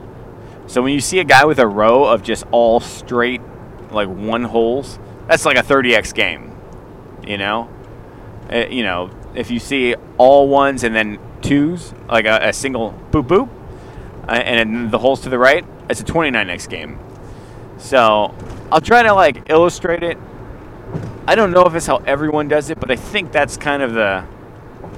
So 0.67 0.81
when 0.81 0.93
you 0.93 1.01
see 1.01 1.19
a 1.19 1.23
guy 1.23 1.45
with 1.45 1.59
a 1.59 1.67
row 1.67 2.05
of 2.05 2.23
just 2.23 2.43
all 2.49 2.79
straight, 2.79 3.41
like 3.91 4.09
one 4.09 4.45
holes, 4.45 4.97
that's 5.27 5.45
like 5.45 5.57
a 5.57 5.63
30x 5.63 6.13
game, 6.13 6.51
you 7.25 7.37
know. 7.37 7.69
Uh, 8.51 8.65
you 8.69 8.83
know, 8.83 9.09
if 9.33 9.49
you 9.49 9.59
see 9.59 9.95
all 10.17 10.47
ones 10.47 10.83
and 10.83 10.95
then 10.95 11.19
twos, 11.41 11.93
like 12.07 12.25
a, 12.25 12.49
a 12.49 12.53
single 12.53 12.93
boop 13.11 13.27
boop, 13.27 13.49
uh, 14.27 14.31
and 14.31 14.91
the 14.91 14.99
holes 14.99 15.21
to 15.21 15.29
the 15.29 15.39
right, 15.39 15.65
it's 15.89 15.99
a 15.99 16.03
29x 16.03 16.69
game. 16.69 16.99
So 17.77 18.33
I'll 18.71 18.81
try 18.81 19.03
to 19.03 19.13
like 19.13 19.49
illustrate 19.49 20.03
it. 20.03 20.17
I 21.27 21.35
don't 21.35 21.51
know 21.51 21.65
if 21.65 21.73
it's 21.73 21.87
how 21.87 21.97
everyone 21.97 22.47
does 22.47 22.69
it, 22.69 22.79
but 22.79 22.91
I 22.91 22.95
think 22.95 23.31
that's 23.31 23.57
kind 23.57 23.81
of 23.81 23.93
the. 23.93 24.25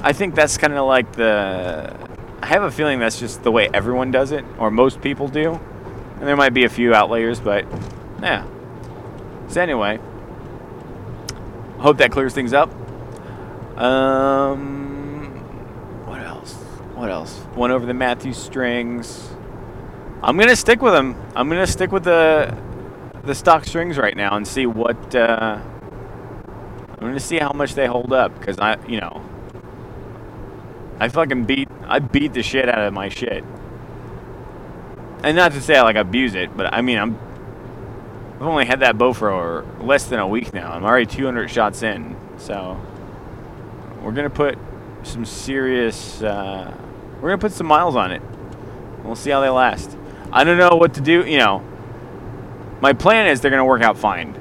I 0.02 0.14
think 0.14 0.36
that's 0.36 0.58
kind 0.58 0.74
of 0.74 0.86
like 0.86 1.14
the. 1.14 1.96
I 2.42 2.46
have 2.46 2.64
a 2.64 2.72
feeling 2.72 3.00
that's 3.00 3.20
just 3.20 3.44
the 3.44 3.52
way 3.52 3.70
everyone 3.74 4.12
does 4.12 4.32
it, 4.32 4.46
or 4.60 4.70
most 4.70 5.02
people 5.02 5.28
do. 5.28 5.60
And 6.20 6.28
there 6.28 6.36
might 6.36 6.54
be 6.54 6.66
a 6.66 6.70
few 6.70 6.94
outliers, 6.94 7.40
but 7.40 7.66
yeah. 8.22 8.46
So 9.48 9.62
anyway, 9.62 10.00
hope 11.80 11.98
that 11.98 12.12
clears 12.12 12.34
things 12.34 12.54
up. 12.54 12.70
Um, 13.78 15.26
what 16.06 16.22
else? 16.22 16.54
What 16.96 17.10
else? 17.10 17.40
Went 17.56 17.74
over 17.74 17.86
the 17.86 17.94
Matthew 17.94 18.34
strings. 18.34 19.30
I'm 20.24 20.38
gonna 20.38 20.56
stick 20.56 20.82
with 20.82 20.94
them. 20.94 21.16
I'm 21.36 21.48
gonna 21.50 21.68
stick 21.68 21.92
with 21.92 22.04
the 22.04 22.56
the 23.24 23.36
stock 23.36 23.66
strings 23.66 23.98
right 23.98 24.16
now 24.16 24.36
and 24.36 24.48
see 24.48 24.66
what. 24.66 25.16
Uh, 25.16 25.60
I'm 27.00 27.08
gonna 27.08 27.20
see 27.20 27.38
how 27.38 27.52
much 27.54 27.76
they 27.76 27.86
hold 27.86 28.12
up 28.12 28.38
because 28.40 28.58
I, 28.58 28.84
you 28.88 29.00
know, 29.00 29.24
I 31.00 31.10
fucking 31.10 31.46
beat 31.46 31.70
I 31.86 32.00
beat 32.00 32.34
the 32.34 32.42
shit 32.42 32.68
out 32.68 32.80
of 32.80 32.94
my 32.94 33.10
shit. 33.10 33.44
And 35.24 35.38
not 35.38 35.52
to 35.52 35.62
say 35.62 35.76
I 35.76 35.84
like 35.84 35.96
abuse 35.96 36.34
it, 36.34 36.58
but 36.58 36.74
I 36.74 36.82
mean 36.82 36.98
I'm 36.98 37.20
I've 38.38 38.44
only 38.44 38.66
had 38.66 38.82
that 38.82 39.00
bow 39.00 39.14
for 39.14 39.66
less 39.80 40.06
than 40.06 40.20
a 40.20 40.28
week 40.28 40.54
now. 40.54 40.72
I'm 40.72 40.84
already 40.84 41.08
200 41.08 41.50
shots 41.50 41.82
in, 41.82 42.16
so 42.38 42.80
we're 44.04 44.12
gonna 44.12 44.30
put 44.30 44.60
some 45.02 45.26
serious. 45.26 46.22
Uh, 46.22 46.72
we're 47.16 47.30
gonna 47.30 47.40
put 47.40 47.52
some 47.52 47.66
miles 47.66 47.96
on 47.96 48.12
it. 48.12 48.22
We'll 49.04 49.16
see 49.16 49.32
how 49.32 49.42
they 49.42 49.50
last. 49.50 49.98
I 50.32 50.44
don't 50.44 50.60
know 50.60 50.76
what 50.76 50.94
to 50.96 51.02
do. 51.02 51.26
You 51.26 51.40
know, 51.40 51.64
my 52.80 52.94
plan 52.94 53.26
is 53.26 53.42
they're 53.42 53.50
gonna 53.50 53.66
work 53.66 53.82
out 53.82 53.98
fine. 53.98 54.40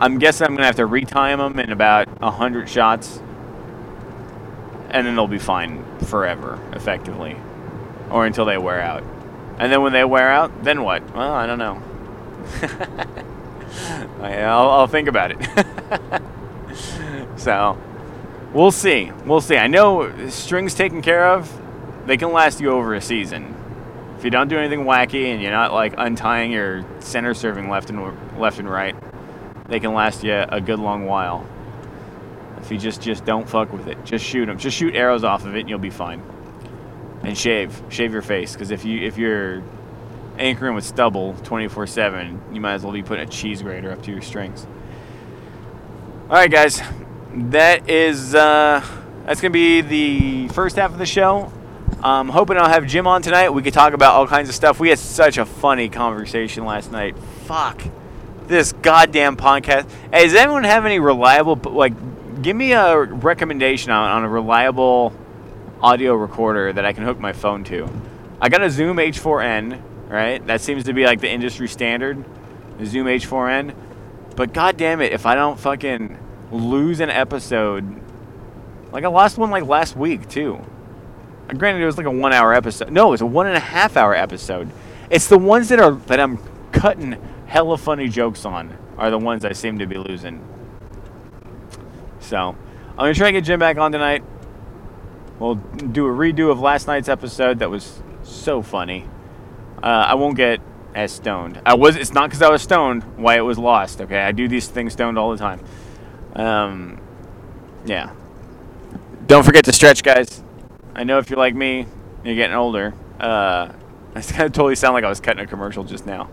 I'm 0.00 0.18
guessing 0.18 0.46
I'm 0.46 0.54
gonna 0.54 0.66
have 0.66 0.76
to 0.76 0.88
retime 0.88 1.38
them 1.38 1.60
in 1.60 1.70
about 1.70 2.08
hundred 2.20 2.68
shots, 2.68 3.22
and 4.90 5.06
then 5.06 5.14
they'll 5.14 5.28
be 5.28 5.38
fine 5.38 5.84
forever, 6.06 6.58
effectively, 6.72 7.36
or 8.10 8.26
until 8.26 8.44
they 8.44 8.58
wear 8.58 8.80
out. 8.80 9.04
And 9.58 9.70
then 9.70 9.80
when 9.82 9.92
they 9.92 10.04
wear 10.04 10.28
out, 10.28 10.64
then 10.64 10.82
what? 10.82 11.14
Well, 11.14 11.32
I 11.32 11.46
don't 11.46 11.58
know. 11.58 11.82
I'll, 14.20 14.70
I'll 14.70 14.86
think 14.86 15.08
about 15.08 15.32
it. 15.32 16.22
so, 17.36 17.78
we'll 18.52 18.70
see. 18.70 19.12
We'll 19.24 19.40
see. 19.40 19.56
I 19.56 19.66
know 19.66 20.28
strings 20.28 20.74
taken 20.74 21.02
care 21.02 21.28
of, 21.28 21.52
they 22.06 22.16
can 22.16 22.32
last 22.32 22.60
you 22.60 22.70
over 22.70 22.94
a 22.94 23.00
season. 23.00 23.54
If 24.16 24.24
you 24.24 24.30
don't 24.30 24.48
do 24.48 24.58
anything 24.58 24.80
wacky 24.84 25.26
and 25.26 25.40
you're 25.40 25.52
not 25.52 25.72
like 25.72 25.94
untying 25.96 26.50
your 26.50 26.84
center 27.00 27.34
serving 27.34 27.68
left 27.68 27.90
and 27.90 28.38
left 28.38 28.58
and 28.58 28.68
right, 28.68 28.96
they 29.68 29.78
can 29.78 29.94
last 29.94 30.24
you 30.24 30.32
a 30.32 30.60
good 30.60 30.80
long 30.80 31.04
while. 31.04 31.46
If 32.60 32.72
you 32.72 32.78
just 32.78 33.00
just 33.00 33.24
don't 33.24 33.48
fuck 33.48 33.72
with 33.72 33.86
it, 33.86 34.04
just 34.04 34.24
shoot 34.24 34.46
them. 34.46 34.58
Just 34.58 34.76
shoot 34.76 34.94
arrows 34.94 35.22
off 35.22 35.44
of 35.44 35.54
it, 35.54 35.60
and 35.60 35.68
you'll 35.68 35.78
be 35.78 35.90
fine. 35.90 36.22
And 37.22 37.38
shave, 37.38 37.80
shave 37.88 38.12
your 38.12 38.22
face, 38.22 38.52
because 38.52 38.70
if 38.70 38.84
you 38.84 39.00
if 39.06 39.16
you're 39.16 39.62
anchoring 40.38 40.74
with 40.74 40.84
stubble 40.84 41.34
24/7, 41.42 42.40
you 42.52 42.60
might 42.60 42.74
as 42.74 42.84
well 42.84 42.92
be 42.92 43.02
putting 43.02 43.26
a 43.26 43.30
cheese 43.30 43.62
grater 43.62 43.90
up 43.90 44.02
to 44.02 44.10
your 44.10 44.22
strings. 44.22 44.66
All 46.30 46.36
right, 46.36 46.50
guys, 46.50 46.82
that 47.34 47.88
is 47.88 48.34
uh, 48.34 48.84
that's 49.26 49.40
gonna 49.40 49.52
be 49.52 49.80
the 49.80 50.48
first 50.48 50.76
half 50.76 50.92
of 50.92 50.98
the 50.98 51.06
show. 51.06 51.52
I'm 52.02 52.28
hoping 52.28 52.56
I'll 52.56 52.68
have 52.68 52.86
Jim 52.86 53.06
on 53.06 53.22
tonight. 53.22 53.50
We 53.50 53.62
could 53.62 53.74
talk 53.74 53.92
about 53.92 54.14
all 54.14 54.26
kinds 54.26 54.48
of 54.48 54.54
stuff. 54.54 54.78
We 54.78 54.90
had 54.90 54.98
such 54.98 55.36
a 55.36 55.44
funny 55.44 55.88
conversation 55.88 56.64
last 56.64 56.92
night. 56.92 57.18
Fuck 57.46 57.82
this 58.48 58.72
goddamn 58.72 59.36
podcast. 59.36 59.88
Hey, 60.12 60.24
does 60.24 60.34
anyone 60.34 60.64
have 60.64 60.86
any 60.86 60.98
reliable, 60.98 61.56
like, 61.70 61.92
give 62.42 62.56
me 62.56 62.72
a 62.72 62.98
recommendation 62.98 63.90
on, 63.92 64.10
on 64.10 64.24
a 64.24 64.28
reliable 64.28 65.12
audio 65.80 66.14
recorder 66.14 66.72
that 66.72 66.84
I 66.84 66.92
can 66.92 67.04
hook 67.04 67.20
my 67.20 67.32
phone 67.32 67.62
to? 67.64 67.88
I 68.40 68.48
got 68.48 68.62
a 68.62 68.70
Zoom 68.70 68.96
H4n, 68.96 69.80
right? 70.08 70.44
That 70.46 70.60
seems 70.60 70.84
to 70.84 70.92
be 70.92 71.04
like 71.04 71.20
the 71.20 71.30
industry 71.30 71.68
standard, 71.68 72.24
the 72.78 72.86
Zoom 72.86 73.06
H4n. 73.06 73.74
But 74.36 74.52
goddamn 74.52 75.00
it, 75.00 75.12
if 75.12 75.26
I 75.26 75.34
don't 75.34 75.58
fucking 75.58 76.18
lose 76.50 77.00
an 77.00 77.10
episode, 77.10 78.00
like 78.92 79.04
I 79.04 79.08
lost 79.08 79.38
one 79.38 79.50
like 79.50 79.64
last 79.64 79.96
week 79.96 80.28
too. 80.28 80.64
Uh, 81.48 81.54
granted, 81.54 81.82
it 81.82 81.86
was 81.86 81.98
like 81.98 82.06
a 82.06 82.10
one-hour 82.10 82.54
episode. 82.54 82.90
No, 82.90 83.08
it 83.08 83.10
was 83.12 83.20
a 83.20 83.26
one 83.26 83.46
and 83.46 83.56
a 83.56 83.60
half 83.60 83.96
hour 83.96 84.14
episode. 84.14 84.70
It's 85.10 85.28
the 85.28 85.38
ones 85.38 85.68
that 85.68 85.80
are 85.80 85.92
that 85.92 86.20
I'm 86.20 86.38
cutting 86.72 87.20
hella 87.46 87.78
funny 87.78 88.08
jokes 88.08 88.44
on 88.44 88.76
are 88.96 89.10
the 89.10 89.18
ones 89.18 89.44
I 89.44 89.52
seem 89.52 89.78
to 89.78 89.86
be 89.86 89.96
losing. 89.96 90.44
So, 92.20 92.56
I'm 92.98 93.12
to 93.12 93.18
try 93.18 93.28
and 93.28 93.34
get 93.34 93.44
Jim 93.44 93.58
back 93.58 93.78
on 93.78 93.92
tonight. 93.92 94.22
We'll 95.38 95.54
do 95.54 96.06
a 96.06 96.10
redo 96.10 96.50
of 96.50 96.60
last 96.60 96.86
night's 96.86 97.08
episode 97.08 97.60
that 97.60 97.70
was 97.70 98.02
so 98.22 98.60
funny. 98.60 99.06
Uh, 99.82 100.06
I 100.08 100.14
won't 100.14 100.36
get 100.36 100.60
as 100.94 101.12
stoned. 101.12 101.60
I 101.64 101.74
was. 101.74 101.96
It's 101.96 102.12
not 102.12 102.28
because 102.28 102.42
I 102.42 102.50
was 102.50 102.62
stoned 102.62 103.04
why 103.16 103.36
it 103.36 103.42
was 103.42 103.58
lost. 103.58 104.00
Okay, 104.00 104.20
I 104.20 104.32
do 104.32 104.48
these 104.48 104.68
things 104.68 104.92
stoned 104.92 105.18
all 105.18 105.30
the 105.30 105.38
time. 105.38 105.60
Um, 106.34 107.00
yeah. 107.84 108.12
Don't 109.26 109.44
forget 109.44 109.64
to 109.66 109.72
stretch, 109.72 110.02
guys. 110.02 110.42
I 110.94 111.04
know 111.04 111.18
if 111.18 111.30
you're 111.30 111.38
like 111.38 111.54
me, 111.54 111.86
you're 112.24 112.34
getting 112.34 112.56
older. 112.56 112.94
Uh, 113.20 113.72
I 114.14 114.22
kind 114.22 114.44
of 114.44 114.52
totally 114.52 114.74
sound 114.74 114.94
like 114.94 115.04
I 115.04 115.08
was 115.08 115.20
cutting 115.20 115.44
a 115.44 115.46
commercial 115.46 115.84
just 115.84 116.06
now 116.06 116.28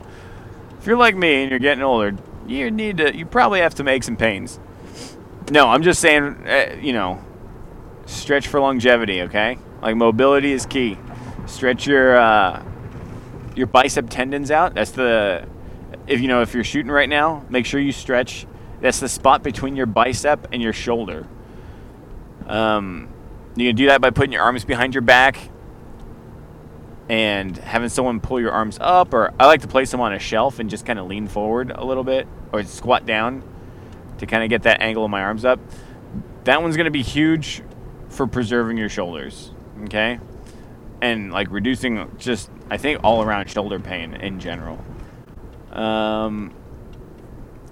if 0.86 0.90
you're 0.90 0.98
like 0.98 1.16
me 1.16 1.42
and 1.42 1.50
you're 1.50 1.58
getting 1.58 1.82
older, 1.82 2.16
you 2.46 2.70
need 2.70 2.98
to. 2.98 3.12
You 3.12 3.26
probably 3.26 3.58
have 3.58 3.74
to 3.74 3.82
make 3.82 4.04
some 4.04 4.16
pains. 4.16 4.60
No, 5.50 5.66
I'm 5.66 5.82
just 5.82 6.00
saying. 6.00 6.46
Uh, 6.46 6.76
you 6.80 6.92
know, 6.92 7.24
stretch 8.06 8.46
for 8.46 8.60
longevity. 8.60 9.22
Okay, 9.22 9.58
like 9.82 9.96
mobility 9.96 10.52
is 10.52 10.64
key. 10.64 10.96
Stretch 11.46 11.88
your 11.88 12.16
uh, 12.16 12.64
your 13.56 13.66
bicep 13.66 14.08
tendons 14.08 14.50
out. 14.50 14.74
That's 14.74 14.92
the 14.92 15.48
if 16.06 16.20
you 16.20 16.28
know 16.28 16.42
if 16.42 16.54
you're 16.54 16.64
shooting 16.64 16.92
right 16.92 17.08
now, 17.08 17.44
make 17.48 17.66
sure 17.66 17.80
you 17.80 17.92
stretch. 17.92 18.46
That's 18.80 19.00
the 19.00 19.08
spot 19.08 19.42
between 19.42 19.74
your 19.74 19.86
bicep 19.86 20.48
and 20.52 20.62
your 20.62 20.72
shoulder. 20.72 21.26
Um, 22.46 23.08
you 23.56 23.70
can 23.70 23.76
do 23.76 23.86
that 23.86 24.00
by 24.00 24.10
putting 24.10 24.32
your 24.32 24.42
arms 24.42 24.64
behind 24.64 24.94
your 24.94 25.02
back 25.02 25.50
and 27.08 27.56
having 27.56 27.88
someone 27.88 28.20
pull 28.20 28.40
your 28.40 28.52
arms 28.52 28.78
up, 28.80 29.14
or 29.14 29.32
I 29.40 29.46
like 29.46 29.62
to 29.62 29.68
place 29.68 29.90
them 29.90 30.00
on 30.00 30.12
a 30.12 30.18
shelf 30.18 30.58
and 30.58 30.68
just 30.68 30.84
kind 30.84 30.98
of 30.98 31.06
lean 31.06 31.26
forward 31.26 31.70
a 31.70 31.84
little 31.84 32.04
bit 32.04 32.28
or 32.52 32.62
squat 32.64 33.06
down 33.06 33.42
to 34.18 34.26
kind 34.26 34.42
of 34.42 34.50
get 34.50 34.64
that 34.64 34.80
angle 34.80 35.04
of 35.04 35.10
my 35.10 35.22
arms 35.22 35.44
up. 35.44 35.60
That 36.44 36.62
one's 36.62 36.76
going 36.76 36.86
to 36.86 36.90
be 36.90 37.02
huge 37.02 37.62
for 38.08 38.26
preserving 38.26 38.76
your 38.76 38.88
shoulders, 38.88 39.52
okay? 39.84 40.20
And 41.06 41.32
like 41.32 41.52
reducing 41.52 42.10
just, 42.18 42.50
I 42.68 42.78
think, 42.78 43.04
all 43.04 43.22
around 43.22 43.48
shoulder 43.48 43.78
pain 43.78 44.14
in 44.14 44.40
general. 44.40 44.84
Um, 45.70 46.52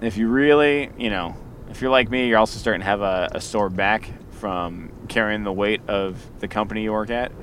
if 0.01 0.15
you 0.15 0.29
really, 0.29 0.89
you 0.97 1.09
know, 1.09 1.35
if 1.69 1.81
you're 1.81 1.91
like 1.91 2.09
me, 2.09 2.29
you're 2.29 2.37
also 2.37 2.59
starting 2.59 2.79
to 2.79 2.85
have 2.85 3.01
a, 3.01 3.29
a 3.33 3.41
sore 3.41 3.69
back 3.69 4.09
from 4.31 4.89
carrying 5.09 5.43
the 5.43 5.51
weight 5.51 5.81
of 5.89 6.17
the 6.39 6.47
company 6.47 6.83
you 6.83 6.93
work 6.93 7.09
at. 7.09 7.33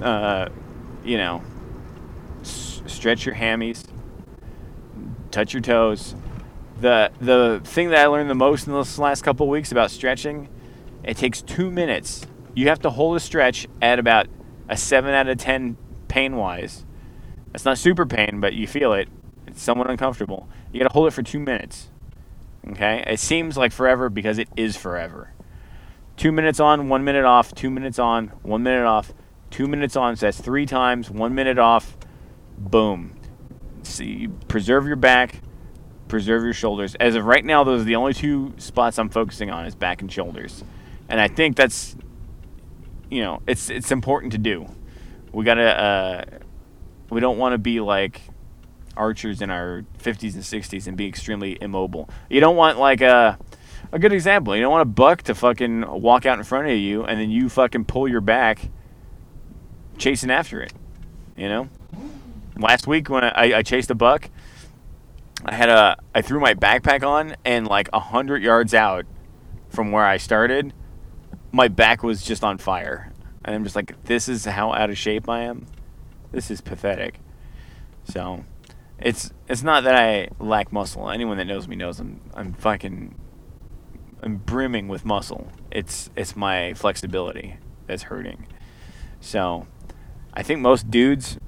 Uh, 0.00 0.48
you 1.04 1.18
know, 1.18 1.42
s- 2.40 2.80
stretch 2.86 3.26
your 3.26 3.34
hammies, 3.34 3.84
touch 5.30 5.52
your 5.52 5.60
toes. 5.60 6.14
The 6.80 7.10
the 7.20 7.60
thing 7.64 7.90
that 7.90 7.98
I 7.98 8.06
learned 8.06 8.30
the 8.30 8.34
most 8.34 8.66
in 8.66 8.72
this 8.72 8.98
last 8.98 9.22
couple 9.24 9.46
weeks 9.46 9.70
about 9.72 9.90
stretching, 9.90 10.48
it 11.04 11.18
takes 11.18 11.42
two 11.42 11.70
minutes. 11.70 12.26
You 12.54 12.68
have 12.68 12.80
to 12.80 12.90
hold 12.90 13.16
a 13.16 13.20
stretch 13.20 13.66
at 13.82 13.98
about 13.98 14.26
a 14.70 14.76
seven 14.76 15.12
out 15.12 15.28
of 15.28 15.36
ten 15.36 15.76
pain 16.08 16.36
wise. 16.36 16.86
That's 17.52 17.66
not 17.66 17.76
super 17.76 18.06
pain, 18.06 18.40
but 18.40 18.54
you 18.54 18.66
feel 18.66 18.94
it. 18.94 19.08
It's 19.46 19.60
somewhat 19.62 19.90
uncomfortable. 19.90 20.48
You 20.72 20.80
gotta 20.80 20.94
hold 20.94 21.08
it 21.08 21.10
for 21.10 21.22
two 21.22 21.40
minutes. 21.40 21.90
Okay? 22.70 23.04
It 23.06 23.20
seems 23.20 23.58
like 23.58 23.72
forever 23.72 24.08
because 24.08 24.38
it 24.38 24.48
is 24.56 24.76
forever. 24.76 25.34
Two 26.16 26.32
minutes 26.32 26.60
on, 26.60 26.88
one 26.88 27.04
minute 27.04 27.26
off, 27.26 27.54
two 27.54 27.70
minutes 27.70 27.98
on, 27.98 28.28
one 28.42 28.62
minute 28.62 28.86
off 28.86 29.12
two 29.50 29.66
minutes 29.66 29.96
on, 29.96 30.16
so 30.16 30.26
that's 30.26 30.40
three 30.40 30.66
times, 30.66 31.10
one 31.10 31.34
minute 31.34 31.58
off, 31.58 31.96
boom. 32.56 33.16
See, 33.82 34.28
preserve 34.48 34.86
your 34.86 34.96
back, 34.96 35.40
preserve 36.08 36.44
your 36.44 36.52
shoulders. 36.52 36.94
As 36.96 37.14
of 37.14 37.24
right 37.24 37.44
now, 37.44 37.64
those 37.64 37.82
are 37.82 37.84
the 37.84 37.96
only 37.96 38.14
two 38.14 38.54
spots 38.58 38.98
I'm 38.98 39.08
focusing 39.08 39.50
on 39.50 39.66
is 39.66 39.74
back 39.74 40.00
and 40.00 40.10
shoulders, 40.10 40.64
and 41.08 41.20
I 41.20 41.28
think 41.28 41.56
that's, 41.56 41.96
you 43.10 43.22
know, 43.22 43.42
it's 43.46 43.68
it's 43.70 43.90
important 43.90 44.32
to 44.32 44.38
do. 44.38 44.66
We 45.32 45.44
gotta, 45.44 45.80
uh, 45.80 46.24
we 47.10 47.20
don't 47.20 47.38
want 47.38 47.52
to 47.52 47.58
be 47.58 47.80
like 47.80 48.22
archers 48.96 49.40
in 49.40 49.50
our 49.50 49.84
50s 49.98 50.34
and 50.34 50.42
60s 50.42 50.86
and 50.86 50.96
be 50.96 51.06
extremely 51.06 51.58
immobile. 51.60 52.08
You 52.28 52.40
don't 52.40 52.56
want 52.56 52.78
like 52.78 53.00
a 53.00 53.38
a 53.92 53.98
good 53.98 54.12
example. 54.12 54.54
You 54.54 54.62
don't 54.62 54.70
want 54.70 54.82
a 54.82 54.92
buck 54.92 55.22
to 55.22 55.34
fucking 55.34 56.00
walk 56.00 56.26
out 56.26 56.38
in 56.38 56.44
front 56.44 56.68
of 56.68 56.76
you 56.76 57.04
and 57.04 57.20
then 57.20 57.30
you 57.30 57.48
fucking 57.48 57.86
pull 57.86 58.06
your 58.06 58.20
back 58.20 58.68
chasing 59.98 60.30
after 60.30 60.60
it. 60.60 60.72
You 61.36 61.48
know, 61.48 61.68
last 62.56 62.86
week 62.86 63.08
when 63.08 63.24
I, 63.24 63.58
I 63.58 63.62
chased 63.62 63.90
a 63.90 63.94
buck, 63.94 64.30
I 65.44 65.54
had 65.54 65.68
a 65.68 65.96
I 66.14 66.22
threw 66.22 66.38
my 66.40 66.54
backpack 66.54 67.06
on 67.06 67.36
and 67.44 67.66
like 67.66 67.88
a 67.92 68.00
hundred 68.00 68.42
yards 68.42 68.74
out 68.74 69.06
from 69.70 69.92
where 69.92 70.04
I 70.04 70.18
started, 70.18 70.74
my 71.52 71.68
back 71.68 72.02
was 72.02 72.22
just 72.22 72.44
on 72.44 72.58
fire, 72.58 73.12
and 73.44 73.54
I'm 73.54 73.64
just 73.64 73.76
like, 73.76 74.02
this 74.04 74.28
is 74.28 74.44
how 74.44 74.72
out 74.72 74.90
of 74.90 74.98
shape 74.98 75.28
I 75.28 75.42
am. 75.42 75.66
This 76.32 76.50
is 76.50 76.60
pathetic. 76.60 77.18
So 78.04 78.44
it's 78.98 79.32
it's 79.48 79.62
not 79.62 79.84
that 79.84 79.94
I 79.94 80.28
lack 80.38 80.72
muscle. 80.72 81.10
Anyone 81.10 81.38
that 81.38 81.46
knows 81.46 81.66
me 81.66 81.76
knows 81.76 81.98
I'm 82.00 82.20
I'm 82.34 82.52
fucking 82.52 83.14
I'm 84.22 84.36
brimming 84.36 84.88
with 84.88 85.04
muscle. 85.04 85.48
It's 85.70 86.10
it's 86.16 86.36
my 86.36 86.74
flexibility 86.74 87.56
that's 87.86 88.04
hurting. 88.04 88.46
So, 89.20 89.66
I 90.32 90.42
think 90.42 90.60
most 90.60 90.90
dudes, 90.90 91.38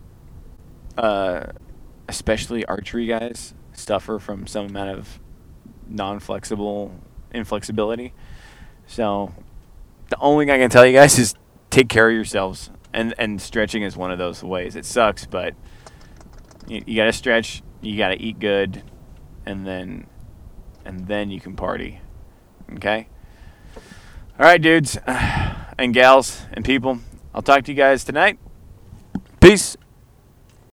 uh, 0.99 1.47
especially 2.09 2.65
archery 2.67 3.07
guys, 3.07 3.55
suffer 3.73 4.19
from 4.19 4.47
some 4.47 4.67
amount 4.67 4.91
of 4.91 5.19
non-flexible 5.89 6.95
inflexibility. 7.33 8.13
So, 8.87 9.33
the 10.13 10.21
only 10.21 10.45
thing 10.45 10.55
I 10.55 10.59
can 10.59 10.69
tell 10.69 10.85
you 10.85 10.93
guys 10.93 11.19
is 11.19 11.35
take 11.71 11.89
care 11.89 12.09
of 12.09 12.15
yourselves, 12.15 12.71
and 12.93 13.15
and 13.17 13.41
stretching 13.41 13.83
is 13.83 13.97
one 13.97 14.13
of 14.13 14.19
those 14.19 14.45
ways. 14.45 14.77
It 14.77 14.85
sucks, 14.85 15.25
but 15.25 15.55
you, 16.67 16.83
you 16.87 16.97
gotta 16.97 17.15
stretch, 17.15 17.63
you 17.81 17.97
gotta 17.97 18.21
eat 18.21 18.39
good, 18.39 18.83
and 19.47 19.67
then 19.67 20.07
and 20.85 21.07
then 21.09 21.31
you 21.31 21.41
can 21.41 21.57
party. 21.57 22.01
Okay. 22.75 23.09
All 24.39 24.45
right, 24.45 24.61
dudes 24.61 24.99
and 25.07 25.95
gals 25.95 26.43
and 26.53 26.63
people. 26.63 26.99
I'll 27.35 27.41
talk 27.43 27.65
to 27.65 27.73
you 27.73 27.77
guys 27.77 28.05
tonight. 28.05 28.39
Peace. 29.41 29.79